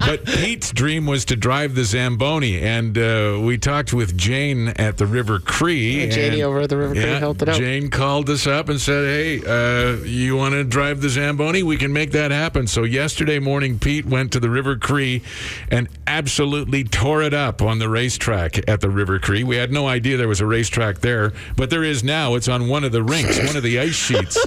[0.04, 4.96] but Pete's dream was to drive the Zamboni, and uh, we talked with Jane at
[4.98, 6.08] the River Cree.
[6.10, 7.56] Janie and- over at the River Cree yeah, helped it out.
[7.56, 11.62] Jane called us up and said, "Hey, uh, you want to drive the Zamboni?
[11.62, 15.22] We can make that happen." So yesterday morning, Pete went to the River Cree
[15.70, 19.44] and absolutely tore it up on the racetrack at the River Cree.
[19.44, 22.34] We had no idea there was a racetrack there, but there is now.
[22.34, 24.38] It's on one of the rinks, one of the ice sheets.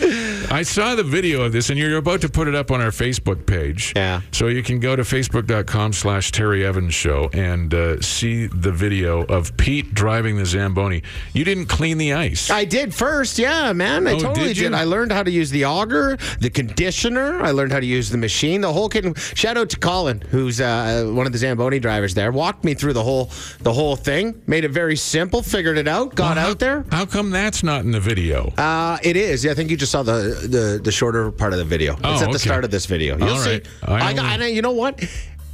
[0.50, 2.90] I saw the video of this, and you're about to put it up on our
[2.90, 3.92] Facebook page.
[3.96, 4.20] Yeah.
[4.32, 9.24] So you can go to facebook.com slash Terry Evans Show and uh, see the video
[9.24, 11.02] of Pete driving the Zamboni.
[11.32, 12.50] You didn't clean the ice.
[12.50, 14.06] I did first, yeah, man.
[14.06, 14.74] I Oh, totally did did.
[14.74, 17.40] I learned how to use the auger, the conditioner.
[17.42, 19.04] I learned how to use the machine, the whole kit.
[19.36, 22.30] Shout out to Colin, who's uh, one of the Zamboni drivers there.
[22.30, 23.30] Walked me through the whole
[23.60, 24.40] the whole thing.
[24.46, 25.42] Made it very simple.
[25.42, 26.14] Figured it out.
[26.14, 26.84] Got Well, how- out there.
[26.92, 28.52] How come that's not in the video?
[28.56, 29.44] Uh, it is.
[29.44, 31.96] Yeah, I think you just saw the the, the shorter part of the video.
[32.04, 32.32] Oh, it's at okay.
[32.32, 33.16] the start of this video.
[33.18, 33.50] You'll All see.
[33.52, 33.66] right.
[33.84, 34.40] I I, got.
[34.40, 35.02] And you know what?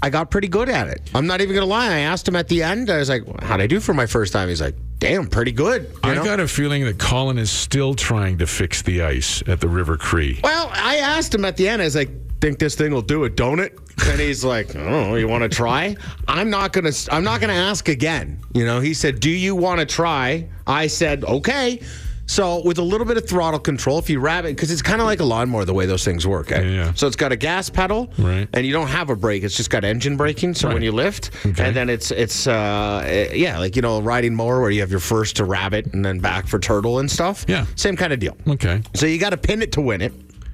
[0.02, 1.10] I got pretty good at it.
[1.14, 1.86] I'm not even gonna lie.
[1.88, 2.88] I asked him at the end.
[2.90, 5.82] I was like, "How'd I do for my first time?" He's like, "Damn, pretty good."
[5.82, 6.24] you I know?
[6.24, 9.98] got a feeling that Colin is still trying to fix the ice at the River
[9.98, 10.40] Cree.
[10.42, 11.82] Well, I asked him at the end.
[11.82, 15.16] I was like, "Think this thing will do it, don't it?" And he's like, "Oh,
[15.16, 15.94] you want to try?"
[16.26, 16.92] I'm not gonna.
[17.12, 18.38] I'm not gonna ask again.
[18.54, 21.82] You know, he said, "Do you want to try?" I said, "Okay."
[22.30, 25.00] So with a little bit of throttle control, if you wrap it, because it's kind
[25.00, 26.52] of like a lawnmower the way those things work.
[26.52, 26.62] eh?
[26.62, 26.92] Yeah.
[26.94, 28.48] So it's got a gas pedal, Right.
[28.52, 29.42] and you don't have a brake.
[29.42, 30.54] It's just got engine braking.
[30.54, 31.64] So when you lift, Okay.
[31.66, 34.80] and then it's it's uh eh, yeah, like you know, a riding mower where you
[34.80, 37.44] have your first to rabbit and then back for turtle and stuff.
[37.48, 37.66] Yeah.
[37.74, 38.36] Same kind of deal.
[38.46, 38.80] Okay.
[38.94, 40.12] So you got to pin it to win it.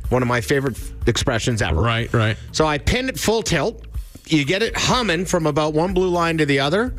[0.09, 1.83] One of my favorite expressions ever.
[1.83, 2.39] Right, right.
[2.53, 3.85] So I pin it full tilt.
[4.29, 6.95] You get it humming from about one blue line to the other,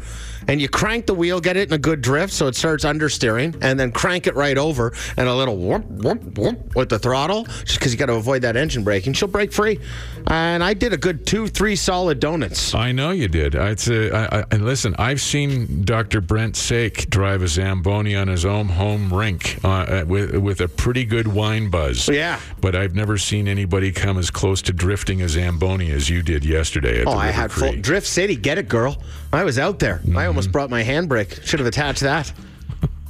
[0.47, 3.57] and you crank the wheel, get it in a good drift so it starts understeering,
[3.61, 7.43] and then crank it right over and a little whoop, whoop, whoop with the throttle,
[7.43, 9.13] just because you got to avoid that engine braking.
[9.13, 9.79] She'll break free.
[10.27, 12.75] And I did a good two, three solid donuts.
[12.75, 13.55] I know you did.
[13.55, 16.19] I'd I, I, and listen, I've seen Dr.
[16.21, 20.67] Brent Sake drive a Zamboni on his own home rink uh, uh, with with a
[20.67, 22.09] pretty good wine buzz.
[22.09, 22.39] Yeah.
[22.59, 26.43] But I've never seen anybody come as close to drifting a Zamboni as you did
[26.43, 28.35] yesterday at Oh, I had full Drift City.
[28.35, 28.97] Get it, girl.
[29.31, 30.01] I was out there.
[30.15, 31.43] I almost brought my handbrake.
[31.43, 32.31] Should have attached that.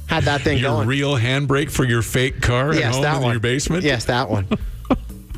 [0.06, 0.88] Had that thing Your going.
[0.88, 3.32] real handbrake for your fake car at yes, home that in one.
[3.32, 3.84] your basement?
[3.84, 4.46] Yes, that one.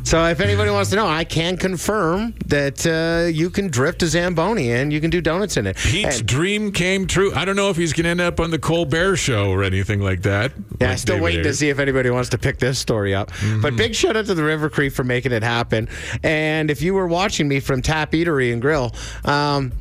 [0.04, 4.06] so if anybody wants to know, I can confirm that uh, you can drift a
[4.06, 5.76] Zamboni and you can do donuts in it.
[5.78, 7.34] Pete's And- dream came true.
[7.34, 10.00] I don't know if he's going to end up on the Colbert Show or anything
[10.00, 10.52] like that.
[10.80, 13.32] yeah, like still David waiting to see if anybody wants to pick this story up.
[13.60, 15.88] But big shout out to the River Cree for making it happen.
[16.22, 19.72] And if you were watching me from Tap Eatery and Grill, um,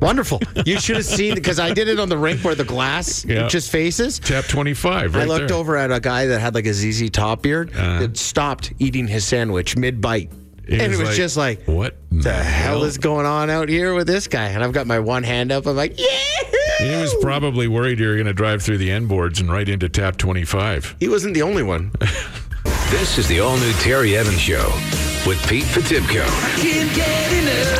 [0.00, 0.40] wonderful.
[0.66, 3.48] You should have seen because I did it on the rink where the glass Yeah.
[3.48, 4.18] just faces.
[4.18, 5.56] Tap 25 right I looked there.
[5.56, 8.00] over at a guy that had like a ZZ Top beard Uh-huh.
[8.00, 10.30] that stopped eating his sandwich mid bite.
[10.70, 14.06] And it was like, just like, what the hell is going on out here with
[14.06, 14.48] this guy?
[14.48, 15.66] And I've got my one hand up.
[15.66, 16.06] I'm like, yeah.
[16.80, 19.66] He was probably worried you were going to drive through the end boards and right
[19.68, 20.96] into Tap 25.
[21.00, 21.90] He wasn't the only one.
[22.90, 24.66] This is the all new Terry Evans Show
[25.26, 26.24] with Pete Potipcoe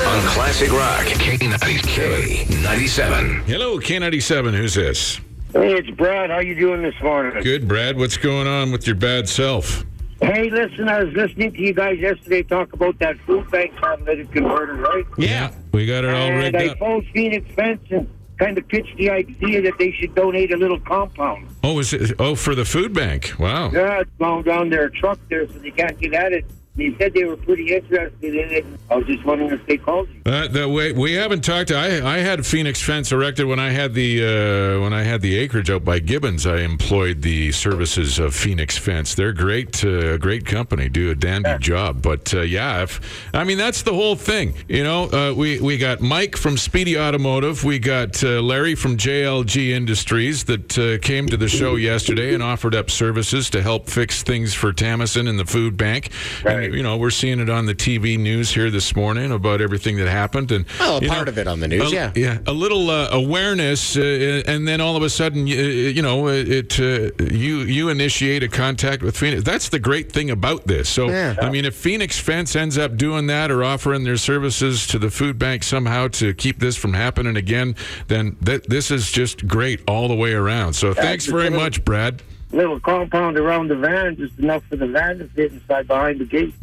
[0.06, 3.42] on Classic Rock K97.
[3.44, 4.54] Hello, K97.
[4.54, 5.16] Who's this?
[5.54, 6.28] Hey, it's Brad.
[6.28, 7.42] How you doing this morning?
[7.42, 7.96] Good, Brad.
[7.96, 9.86] What's going on with your bad self?
[10.20, 14.30] Hey, listen, I was listening to you guys yesterday talk about that food bank catalytic
[14.30, 15.06] converter, right?
[15.16, 15.52] Yeah.
[15.72, 16.78] We got it all and rigged I up.
[16.78, 18.06] phoned Phoenix Fence and
[18.38, 21.48] kind of pitched the idea that they should donate a little compound.
[21.62, 22.12] Oh, is it?
[22.18, 23.34] Oh, for the food bank.
[23.38, 23.70] Wow.
[23.70, 26.44] Yeah, it's gone down their truck there, so they can't get at it.
[26.78, 28.64] They said they were pretty interested in it.
[28.88, 30.22] I was just wondering if they called you.
[30.32, 31.72] Uh, that way, we haven't talked.
[31.72, 35.36] I I had Phoenix Fence erected when I had the uh, when I had the
[35.38, 36.46] acreage out by Gibbons.
[36.46, 39.16] I employed the services of Phoenix Fence.
[39.16, 40.88] They're great, uh, great company.
[40.88, 42.00] Do a dandy job.
[42.00, 43.00] But uh, yeah, if,
[43.34, 44.54] I mean that's the whole thing.
[44.68, 47.64] You know, uh, we we got Mike from Speedy Automotive.
[47.64, 52.42] We got uh, Larry from JLG Industries that uh, came to the show yesterday and
[52.42, 56.10] offered up services to help fix things for Tamison and the food bank.
[56.44, 59.96] And you know, we're seeing it on the TV news here this morning about everything
[59.96, 62.12] that happened, and Well, part know, of it on the news, a- yeah.
[62.14, 66.28] yeah, a little uh, awareness, uh, and then all of a sudden, you, you know,
[66.28, 69.42] it uh, you you initiate a contact with Phoenix.
[69.42, 70.88] That's the great thing about this.
[70.88, 71.36] So, Yeah.
[71.40, 75.10] I mean, if Phoenix Fence ends up doing that or offering their services to the
[75.10, 77.74] food bank somehow to keep this from happening again,
[78.08, 80.74] then th- this is just great all the way around.
[80.74, 82.22] So, thanks very much, Brad.
[82.50, 86.24] Little compound around the van, just enough for the van to fit inside behind the
[86.24, 86.54] gate.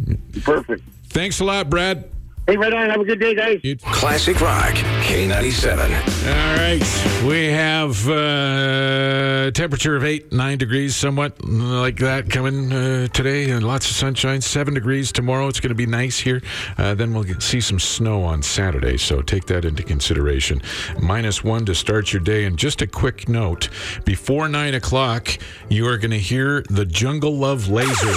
[0.44, 0.84] Perfect.
[1.10, 2.10] Thanks a lot, Brad.
[2.48, 2.92] Hey, right on.
[2.92, 3.60] Have a good day, guys.
[3.82, 5.80] Classic Rock K97.
[6.28, 7.28] All right.
[7.28, 13.66] We have uh, temperature of 8, 9 degrees, somewhat like that coming uh, today, and
[13.66, 14.42] lots of sunshine.
[14.42, 15.48] 7 degrees tomorrow.
[15.48, 16.44] It's going to be nice here.
[16.78, 20.62] Uh, then we'll get, see some snow on Saturday, so take that into consideration.
[21.02, 22.46] Minus 1 to start your day.
[22.46, 23.70] And just a quick note
[24.04, 25.36] before 9 o'clock,
[25.70, 28.14] you are going to hear the Jungle Love Laser.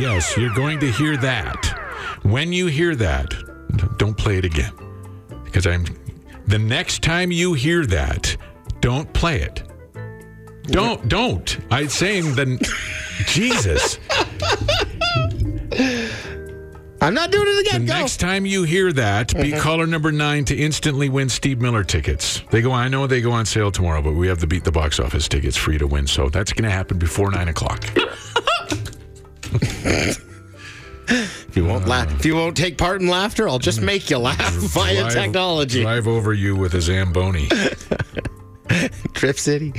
[0.00, 1.64] Yes, you're going to hear that.
[2.22, 3.32] When you hear that,
[3.98, 4.72] don't play it again.
[5.44, 5.86] Because I'm
[6.46, 8.36] the next time you hear that,
[8.80, 9.62] don't play it.
[10.64, 11.58] Don't don't.
[11.70, 12.58] I'm saying the
[13.26, 13.98] Jesus.
[17.00, 17.86] I'm not doing it The again.
[17.86, 17.94] Go.
[17.94, 19.60] next time you hear that, be mm-hmm.
[19.60, 22.42] caller number nine to instantly win Steve Miller tickets.
[22.50, 22.72] They go.
[22.72, 25.28] I know they go on sale tomorrow, but we have the beat the box office
[25.28, 26.06] tickets free to win.
[26.06, 27.84] So that's going to happen before nine o'clock.
[31.08, 34.18] If you won't laugh, if you won't take part in laughter, I'll just make you
[34.18, 35.82] laugh via Drive- technology.
[35.82, 37.48] Drive over you with a zamboni.
[39.14, 39.72] Trip City.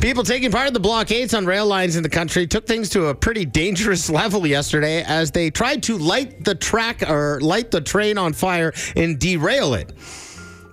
[0.00, 3.06] People taking part in the blockades on rail lines in the country took things to
[3.06, 7.80] a pretty dangerous level yesterday as they tried to light the track or light the
[7.80, 9.90] train on fire and derail it.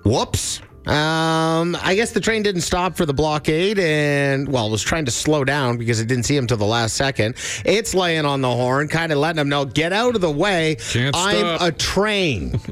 [0.03, 0.61] Whoops.
[0.87, 5.11] Um, I guess the train didn't stop for the blockade and, well, was trying to
[5.11, 7.35] slow down because it didn't see him till the last second.
[7.65, 10.75] It's laying on the horn, kind of letting them know, get out of the way.
[10.91, 12.59] Can't I'm stop." a train.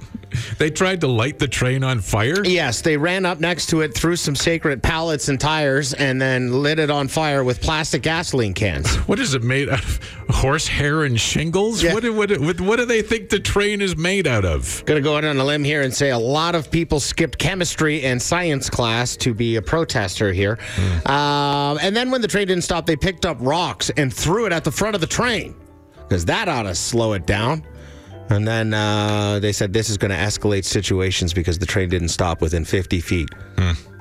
[0.58, 2.44] They tried to light the train on fire.
[2.46, 6.62] Yes, they ran up next to it, threw some sacred pallets and tires, and then
[6.64, 8.96] lit it on fire with plastic gasoline cans.
[9.14, 10.00] What is it made out of?
[10.30, 11.84] Horsehair and shingles?
[11.84, 11.94] Yeah.
[11.94, 14.84] What, do- what, what, what do they think the train is made out of?
[14.86, 18.04] Gonna go out on a limb here and say a lot of people skipped chemistry
[18.04, 20.58] and science class to be a protester here.
[21.06, 24.52] Um, and then when the train didn't stop, they picked up rocks and threw it
[24.54, 25.56] at the front of the train
[26.08, 27.64] because that ought to slow it down.
[28.30, 32.10] And then uh, they said this is going to escalate situations because the train didn't
[32.10, 33.30] stop within 50 feet.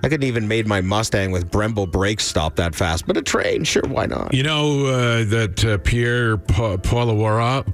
[0.05, 3.63] I couldn't even made my Mustang with Brembo brakes stop that fast, but a train,
[3.63, 4.35] sure, why not?
[4.35, 7.65] You know uh, that uh, Pierre Pa- Poilievre,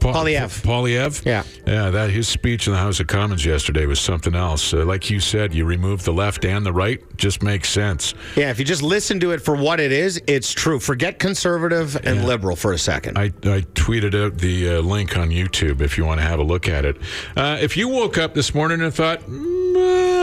[0.00, 0.02] Poilievre?
[0.02, 0.62] Pa- Poilievre.
[0.62, 1.24] Poilievre?
[1.26, 1.42] Yeah.
[1.66, 4.72] Yeah, that his speech in the House of Commons yesterday was something else.
[4.72, 8.14] Uh, like you said, you remove the left and the right, just makes sense.
[8.36, 10.78] Yeah, if you just listen to it for what it is, it's true.
[10.80, 13.18] Forget conservative and liberal for a second.
[13.18, 16.44] I, I tweeted out the uh, link on YouTube if you want to have a
[16.44, 16.96] look at it.
[17.36, 19.57] Uh, if you woke up this morning and thought, "Mm,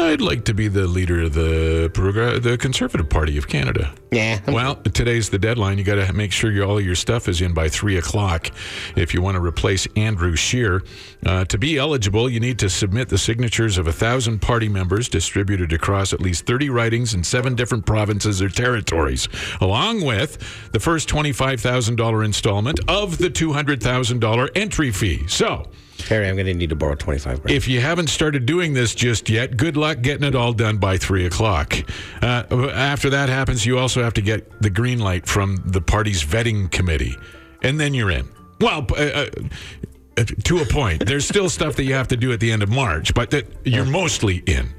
[0.06, 3.92] I'd like to be the leader of the progr- the Conservative Party of Canada.
[4.12, 4.40] yeah.
[4.48, 5.78] Well, today's the deadline.
[5.78, 8.50] You got to make sure all your stuff is in by three o'clock
[8.96, 10.84] if you want to replace Andrew Scheer.
[11.26, 15.10] Uh, to be eligible, you need to submit the signatures of a thousand party members
[15.10, 19.28] distributed across at least 30 ridings in seven different provinces or territories,
[19.60, 20.38] along with
[20.72, 25.26] the first $25,000 installment of the $200,000 entry fee.
[25.28, 25.66] So,
[26.08, 27.56] Harry, I'm going to need to borrow 25 grand.
[27.56, 30.98] if you haven't started doing this just yet, good luck getting it all done by
[30.98, 31.74] three o'clock.
[32.22, 36.24] Uh, after that happens, you also have to get the green light from the party's
[36.24, 37.16] vetting committee,
[37.64, 38.28] and then you're in.
[38.60, 39.26] Well, uh, uh,
[40.18, 41.06] uh, to a point.
[41.06, 43.48] There's still stuff that you have to do at the end of March, but that
[43.66, 44.70] you're mostly in.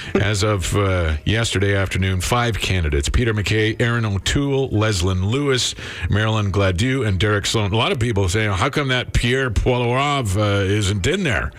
[0.14, 5.74] As of uh, yesterday afternoon, five candidates Peter MacKay, Erin O'Toole, Leslyn Lewis,
[6.08, 7.72] Marilyn Gladu, and Derek Sloan.
[7.72, 11.52] A lot of people saying, how come that Pierre Poilievre uh, isn't in there?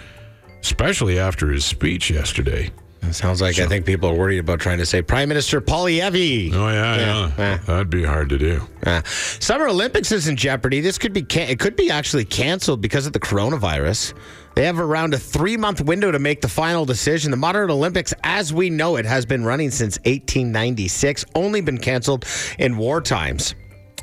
[0.62, 2.72] Especially after his speech yesterday.
[3.04, 6.54] It sounds like I think people are worried about trying to say Prime Minister Poilievre.
[6.54, 7.32] Oh, yeah, yeah.
[7.38, 7.58] Yeah.
[7.58, 8.62] That'd be hard to do.
[8.86, 10.80] Uh, Summer Olympics is in jeopardy.
[10.82, 14.14] This could be can- it could be actually canceled because of the coronavirus.
[14.56, 17.32] They have around a three month window to make the final decision.
[17.32, 22.26] The modern Olympics, as we know it, has been running since 1896, only been canceled
[22.60, 23.56] in war times.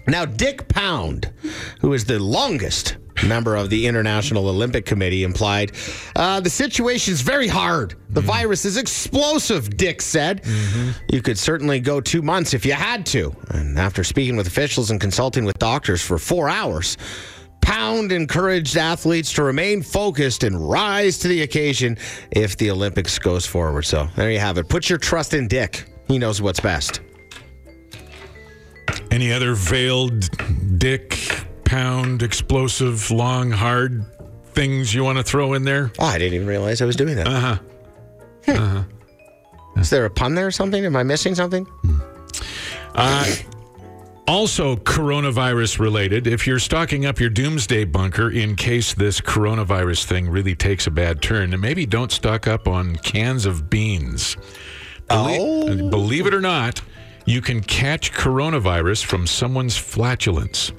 [0.07, 1.31] Now, Dick Pound,
[1.81, 5.73] who is the longest member of the International Olympic Committee, implied
[6.17, 7.95] uh, the situation is very hard.
[8.11, 10.47] The virus is explosive, Dick said.
[11.11, 13.35] You could certainly go two months if you had to.
[13.51, 16.97] And after speaking with officials and consulting with doctors for four hours,
[17.61, 21.99] Pound encouraged athletes to remain focused and rise to the occasion
[22.31, 23.85] if the Olympics goes forward.
[23.85, 24.69] So there you have it.
[24.69, 25.85] Put your trust in Dick.
[26.07, 27.01] He knows what's best.
[29.11, 30.29] Any other veiled
[30.79, 31.19] dick
[31.69, 34.05] pound explosive, long, hard
[34.53, 35.93] things you want to throw in there?
[35.99, 37.29] Oh, I didn't even realize I was doing that.
[37.29, 37.59] Uh
[38.47, 38.83] huh.
[39.77, 40.85] Is there a pun there or something?
[40.85, 41.67] Am I missing something?
[42.95, 43.27] Uh,
[44.27, 46.27] also, coronavirus related.
[46.27, 50.91] If you're stocking up your doomsday bunker in case this coronavirus thing really takes a
[50.91, 54.37] bad turn, maybe don't stock up on cans of beans.
[55.09, 56.81] Belie- Believe it or not,
[57.27, 60.73] you can catch coronavirus from someone's flatulence.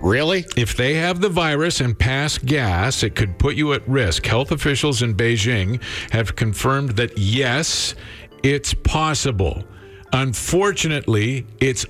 [0.00, 0.44] Really?
[0.56, 4.26] If they have the virus and pass gas, it could put you at risk.
[4.26, 7.94] Health officials in Beijing have confirmed that yes,
[8.42, 9.64] it's possible.
[10.12, 11.86] Unfortunately, it's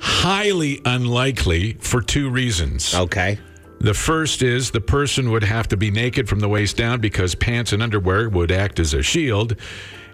[0.00, 2.94] highly unlikely for two reasons.
[2.94, 3.38] Okay.
[3.80, 7.34] The first is the person would have to be naked from the waist down because
[7.34, 9.56] pants and underwear would act as a shield.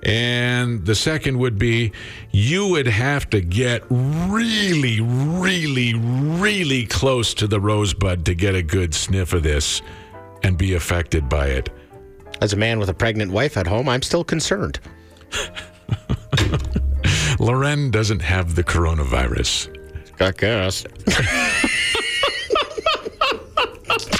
[0.03, 1.93] And the second would be
[2.31, 8.63] you would have to get really, really, really close to the rosebud to get a
[8.63, 9.83] good sniff of this
[10.43, 11.69] and be affected by it.
[12.41, 14.81] As a man with a pregnant wife at home, I'm still concerned.
[17.39, 19.77] Loren doesn't have the coronavirus.
[20.21, 20.85] I guess.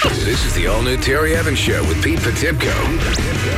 [0.09, 2.71] This is the all new Terry Evans Show with Pete Potipcoe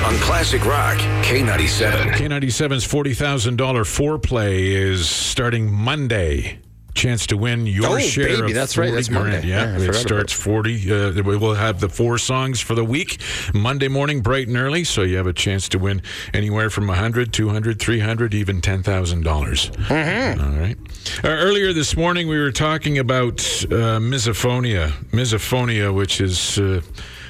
[0.05, 2.15] on Classic Rock K97.
[2.15, 6.59] K97's $40,000 foreplay is starting Monday.
[6.95, 9.31] Chance to win your Oh, share baby, of that's right, 40 that's grand.
[9.31, 9.47] Monday.
[9.47, 10.91] Yeah, Yeah, it starts 40.
[10.91, 13.19] Uh, we will have the four songs for the week
[13.53, 14.83] Monday morning, bright and early.
[14.83, 16.01] So you have a chance to win
[16.33, 19.23] anywhere from 100, 200, 300, even $10,000.
[19.23, 20.41] Mm-hmm.
[20.41, 20.77] All right.
[21.23, 24.91] Uh, earlier this morning, we were talking about uh, misophonia.
[25.11, 26.59] Misophonia, which is.
[26.59, 26.81] Uh,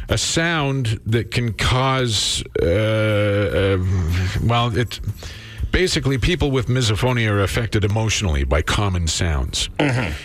[0.09, 3.78] a sound that can cause, uh, uh,
[4.43, 4.99] well, it
[5.74, 9.69] basically people with misophonia are affected emotionally by common sounds.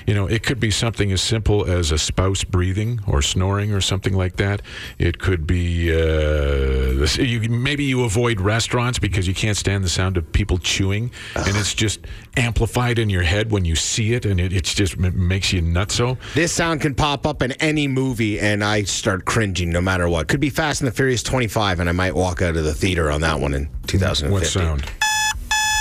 [0.07, 3.80] You know, it could be something as simple as a spouse breathing or snoring or
[3.80, 4.62] something like that.
[4.99, 10.16] It could be uh, you, maybe you avoid restaurants because you can't stand the sound
[10.16, 12.01] of people chewing, and it's just
[12.36, 15.62] amplified in your head when you see it, and it it's just m- makes you
[15.62, 16.18] nutso.
[16.34, 20.28] This sound can pop up in any movie, and I start cringing no matter what.
[20.28, 23.11] Could be Fast and the Furious 25, and I might walk out of the theater
[23.11, 24.32] on that one in 2050.
[24.32, 24.90] What sound?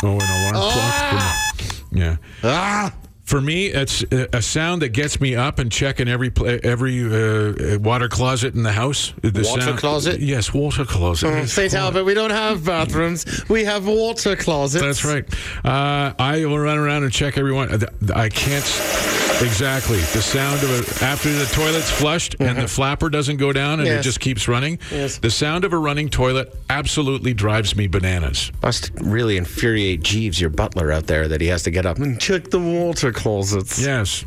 [0.04, 1.58] Oh, an alarm clock.
[1.91, 2.18] Yeah.
[2.43, 2.93] Ah!
[3.28, 6.32] For me, it's a sound that gets me up and checking every
[6.63, 9.13] every uh, water closet in the house.
[9.21, 10.21] The Water closet?
[10.21, 11.28] Yes, water closet.
[11.43, 11.71] It's St.
[11.71, 13.25] clo- Albert, we don't have bathrooms.
[13.49, 14.82] We have water closets.
[14.82, 15.25] That's right.
[15.65, 17.69] Uh, I will run around and check everyone.
[17.69, 18.63] Uh, I can't.
[19.39, 19.97] Exactly.
[19.97, 23.88] The sound of a, after the toilet's flushed and the flapper doesn't go down and
[23.88, 24.80] it just keeps running.
[24.89, 25.19] Yes.
[25.19, 28.51] The sound of a running toilet absolutely drives me bananas.
[28.63, 32.19] Must really infuriate Jeeves, your butler out there, that he has to get up and
[32.19, 33.80] check the water closets.
[33.80, 34.24] Yes.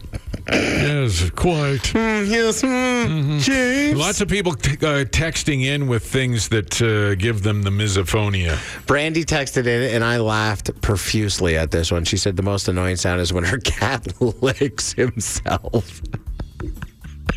[0.51, 1.81] yes, quite.
[1.95, 3.99] Mm, yes, mm, Jeeves.
[3.99, 8.59] Lots of people t- uh, texting in with things that uh, give them the misophonia.
[8.87, 12.05] Brandy texted in, and I laughed profusely at this one.
[12.05, 16.03] She said the most annoying sound is when her cat licks himself.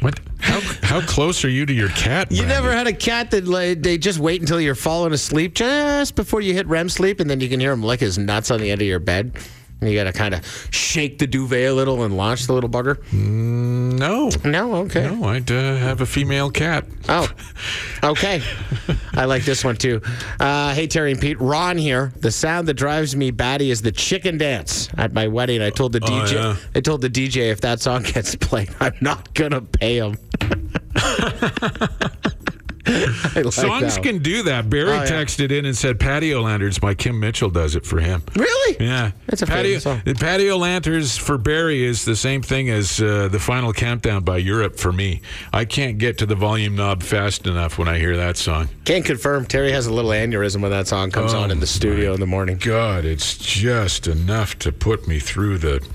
[0.01, 0.20] What?
[0.39, 2.32] How how close are you to your cat?
[2.32, 6.16] You never had a cat that like, they just wait until you're falling asleep just
[6.16, 8.60] before you hit REM sleep, and then you can hear him lick his nuts on
[8.60, 9.38] the end of your bed.
[9.88, 12.98] You got to kind of shake the duvet a little and launch the little bugger.
[13.14, 14.30] No.
[14.44, 15.08] No, okay.
[15.08, 16.86] No, I'd uh, have a female cat.
[17.10, 17.28] Oh,
[18.04, 18.42] okay.
[19.14, 20.02] I like this one too.
[20.40, 21.40] Uh, hey, Terry and Pete.
[21.40, 22.12] Ron here.
[22.18, 25.62] The sound that drives me batty is the chicken dance at my wedding.
[25.62, 26.34] I told the DJ.
[26.34, 26.56] yeah.
[26.76, 30.18] I told the DJ if that song gets played, I'm not gonna pay him.
[33.36, 34.70] Like Songs can do that.
[34.70, 35.06] Barry Oh, yeah.
[35.08, 38.22] texted in and said patio lanterns by Kim Mitchell does it for him.
[38.36, 38.78] Really?
[38.86, 39.80] Yeah, That's a patio.
[39.80, 40.02] song.
[40.06, 44.38] The patio lanterns for Barry is the same thing as uh, the final countdown by
[44.38, 45.22] Europe for me.
[45.54, 48.68] I can't get to the volume knob fast enough when I hear that song.
[48.86, 49.46] Can't confirm.
[49.46, 52.20] Terry has a little aneurysm when that song comes Oh, on in the studio in
[52.20, 52.58] the morning.
[52.58, 55.86] God, it's just enough to put me through the.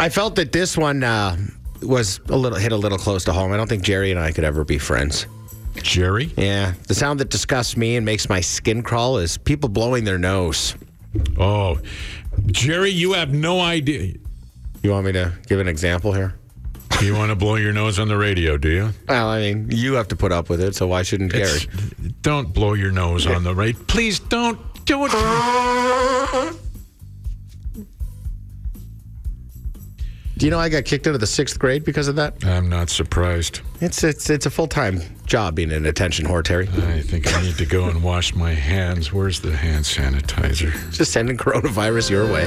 [0.00, 1.36] I felt that this one uh,
[1.82, 3.52] was a little hit a little close to home.
[3.52, 5.26] I don't think Jerry and I could ever be friends.
[5.82, 6.32] Jerry.
[6.36, 10.18] Yeah, the sound that disgusts me and makes my skin crawl is people blowing their
[10.18, 10.74] nose.
[11.38, 11.78] Oh,
[12.46, 14.14] Jerry, you have no idea.
[14.82, 16.34] You want me to give an example here?
[17.02, 18.90] You want to blow your nose on the radio, do you?
[19.08, 21.44] Well, I mean, you have to put up with it, so why shouldn't Gary?
[21.44, 21.66] It's-
[22.22, 23.80] Don't blow your nose on the radio.
[23.86, 25.06] Please don't do
[30.38, 32.44] Do you know I got kicked out of the sixth grade because of that?
[32.44, 33.60] I'm not surprised.
[33.80, 36.68] It's it's it's a full time job being an attention whore, Terry.
[36.68, 39.12] I think I need to go and wash my hands.
[39.12, 40.72] Where's the hand sanitizer?
[40.92, 42.44] Just sending coronavirus your way.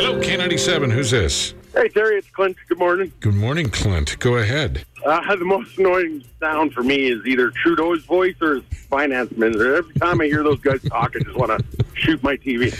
[0.00, 0.90] Hello, K97.
[0.90, 1.52] Who's this?
[1.74, 2.56] Hey, Terry, it's Clint.
[2.66, 3.12] Good morning.
[3.20, 4.18] Good morning, Clint.
[4.18, 4.86] Go ahead.
[5.04, 9.76] Uh, the most annoying sound for me is either Trudeau's voice or his finance minister.
[9.76, 12.74] Every time I hear those guys talk, I just want to shoot my TV.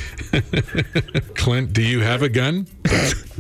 [1.37, 2.67] Clint, do you have a gun?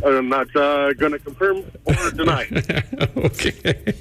[0.04, 2.46] I'm not uh, going to confirm or deny.
[3.16, 3.94] okay.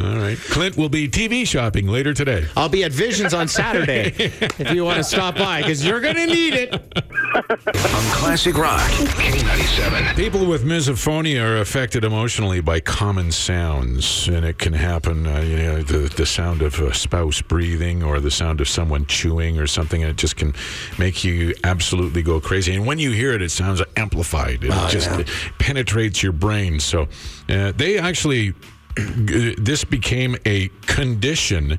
[0.00, 0.38] All right.
[0.50, 2.46] Clint will be TV shopping later today.
[2.56, 6.16] I'll be at Visions on Saturday if you want to stop by because you're going
[6.16, 6.74] to need it.
[6.74, 10.16] On Classic Rock, K97.
[10.16, 15.26] People with misophonia are affected emotionally by common sounds, and it can happen.
[15.26, 19.06] Uh, you know, the, the sound of a spouse breathing, or the sound of someone
[19.06, 20.02] chewing, or something.
[20.02, 20.54] And it just can
[20.98, 22.74] make you absolutely go crazy.
[22.74, 24.64] And when you hear it, it sounds amplified.
[24.64, 25.10] It just
[25.58, 26.80] penetrates your brain.
[26.80, 27.08] So
[27.48, 28.54] uh, they actually,
[28.96, 31.78] this became a condition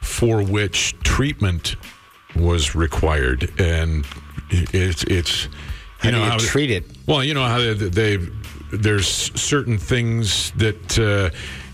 [0.00, 1.76] for which treatment
[2.36, 4.06] was required, and
[4.50, 5.48] it's it's
[5.98, 6.84] How do you how treat it?
[7.06, 8.18] Well, you know how they, they
[8.72, 11.30] there's certain things that uh,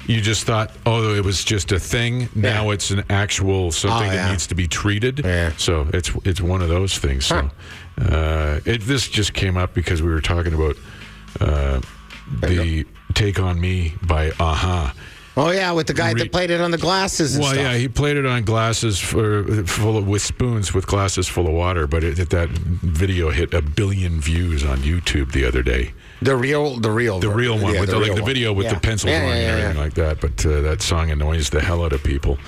[0.07, 2.29] you just thought, oh, it was just a thing.
[2.35, 5.21] Now it's an actual something Oh, that needs to be treated.
[5.25, 5.53] Yeah.
[5.57, 7.27] So it's it's one of those things.
[7.27, 7.51] So
[8.01, 10.77] uh, it, this just came up because we were talking about
[11.41, 11.81] uh,
[12.41, 12.85] the
[13.15, 14.95] "Take on Me" by a-ha.
[15.37, 17.65] Oh, yeah, with the guy Re- that played it on the glasses and Well, stuff.
[17.65, 21.53] yeah, he played it on glasses for, full of, with spoons with glasses full of
[21.53, 25.93] water, but it, that video hit a billion views on YouTube the other day.
[26.25, 28.31] The real, the real, The real one yeah, with the, like real the one.
[28.31, 28.75] video with Yeah.
[28.75, 29.83] the pencils Yeah, on yeah, and everything yeah.
[29.83, 30.21] like that.
[30.21, 32.39] But uh, that song annoys the hell out of people.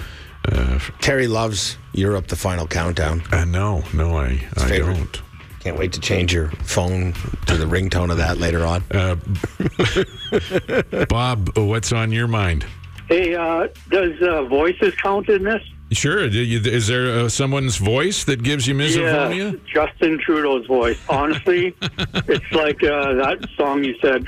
[0.51, 3.22] Uh, Terry loves Europe, the final countdown.
[3.33, 4.95] uh, no, no, I, I favorite.
[4.97, 5.22] don't.
[5.61, 7.12] Can't wait to change your phone
[7.47, 8.85] to the ringtone of that later on.
[11.09, 12.64] Bob, what's on your mind?
[13.09, 15.62] Hey, uh, does uh, voices count in this?
[15.93, 16.24] Sure.
[16.24, 19.53] Is there uh, someone's voice that gives you misophonia?
[19.53, 20.99] Yeah, Justin Trudeau's voice.
[21.09, 24.26] Honestly, it's like uh, that song you said.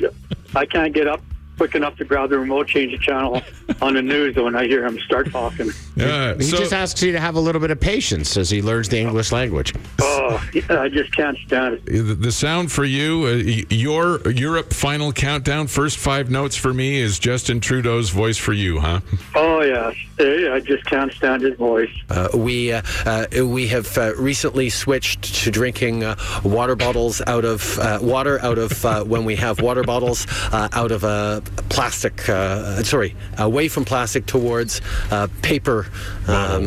[0.55, 1.21] I can't get up
[1.59, 3.43] quick enough to grab the remote, change the channel
[3.83, 5.71] on the news when I hear him start talking.
[5.97, 6.35] Yeah.
[6.37, 8.89] He so- just asks you to have a little bit of patience as he learns
[8.89, 9.75] the English language.
[10.01, 10.41] Oh,
[10.71, 11.85] I just can't stand it.
[11.87, 16.99] The the sound for you, uh, your Europe final countdown, first five notes for me
[17.01, 19.01] is Justin Trudeau's voice for you, huh?
[19.35, 21.91] Oh yes, Eh, I just can't stand his voice.
[22.11, 27.45] Uh, we uh, uh, we have uh, recently switched to drinking uh, water bottles out
[27.45, 31.43] of uh, water out of uh, when we have water bottles uh, out of a
[31.69, 32.29] plastic.
[32.29, 34.81] Uh, sorry, away from plastic towards
[35.11, 35.87] uh, paper,
[36.27, 36.67] um,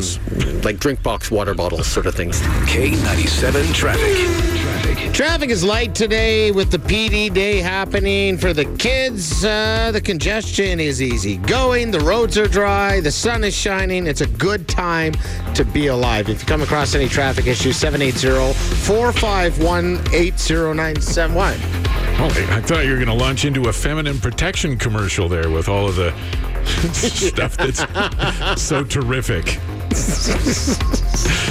[0.62, 2.40] like drink box water bottles, sort of things.
[2.40, 4.16] K97 traffic.
[4.16, 5.12] Traffic.
[5.12, 9.44] Traffic is light today with the PD day happening for the kids.
[9.44, 11.90] Uh, the congestion is easy going.
[11.90, 13.00] The roads are dry.
[13.00, 14.06] The sun is shining.
[14.06, 15.12] It's a good time
[15.54, 16.30] to be alive.
[16.30, 21.91] If you come across any traffic issues, 780 451 8091.
[22.18, 25.68] Oh, I thought you were going to launch into a feminine protection commercial there with
[25.68, 26.12] all of the
[26.92, 29.58] stuff that's so terrific.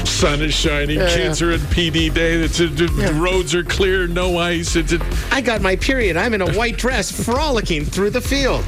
[0.08, 4.08] Sun is shining, Yeah, kids are in PD day, it's, uh, the roads are clear,
[4.08, 4.76] no ice.
[4.76, 5.02] It's, it,
[5.32, 6.16] I got my period.
[6.16, 8.64] I'm in a white dress frolicking through the field.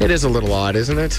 [0.00, 1.18] It is a little odd, isn't it?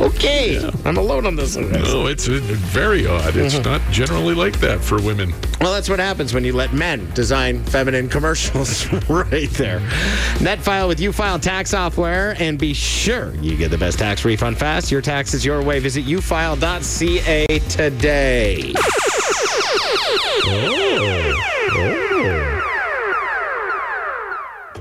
[0.00, 0.70] Okay.
[0.84, 1.70] I'm alone on this one.
[1.72, 3.36] no, it's uh, very odd.
[3.36, 5.32] It's not generally like that for women.
[5.60, 9.80] Well, that's what happens when you let men design feminine commercials right there.
[10.38, 14.90] NetFile with UFile tax software, and be sure you get the best tax refund fast.
[14.90, 15.78] Your tax is your way.
[15.78, 18.74] Visit ufile.ca today.
[20.46, 21.50] Oh.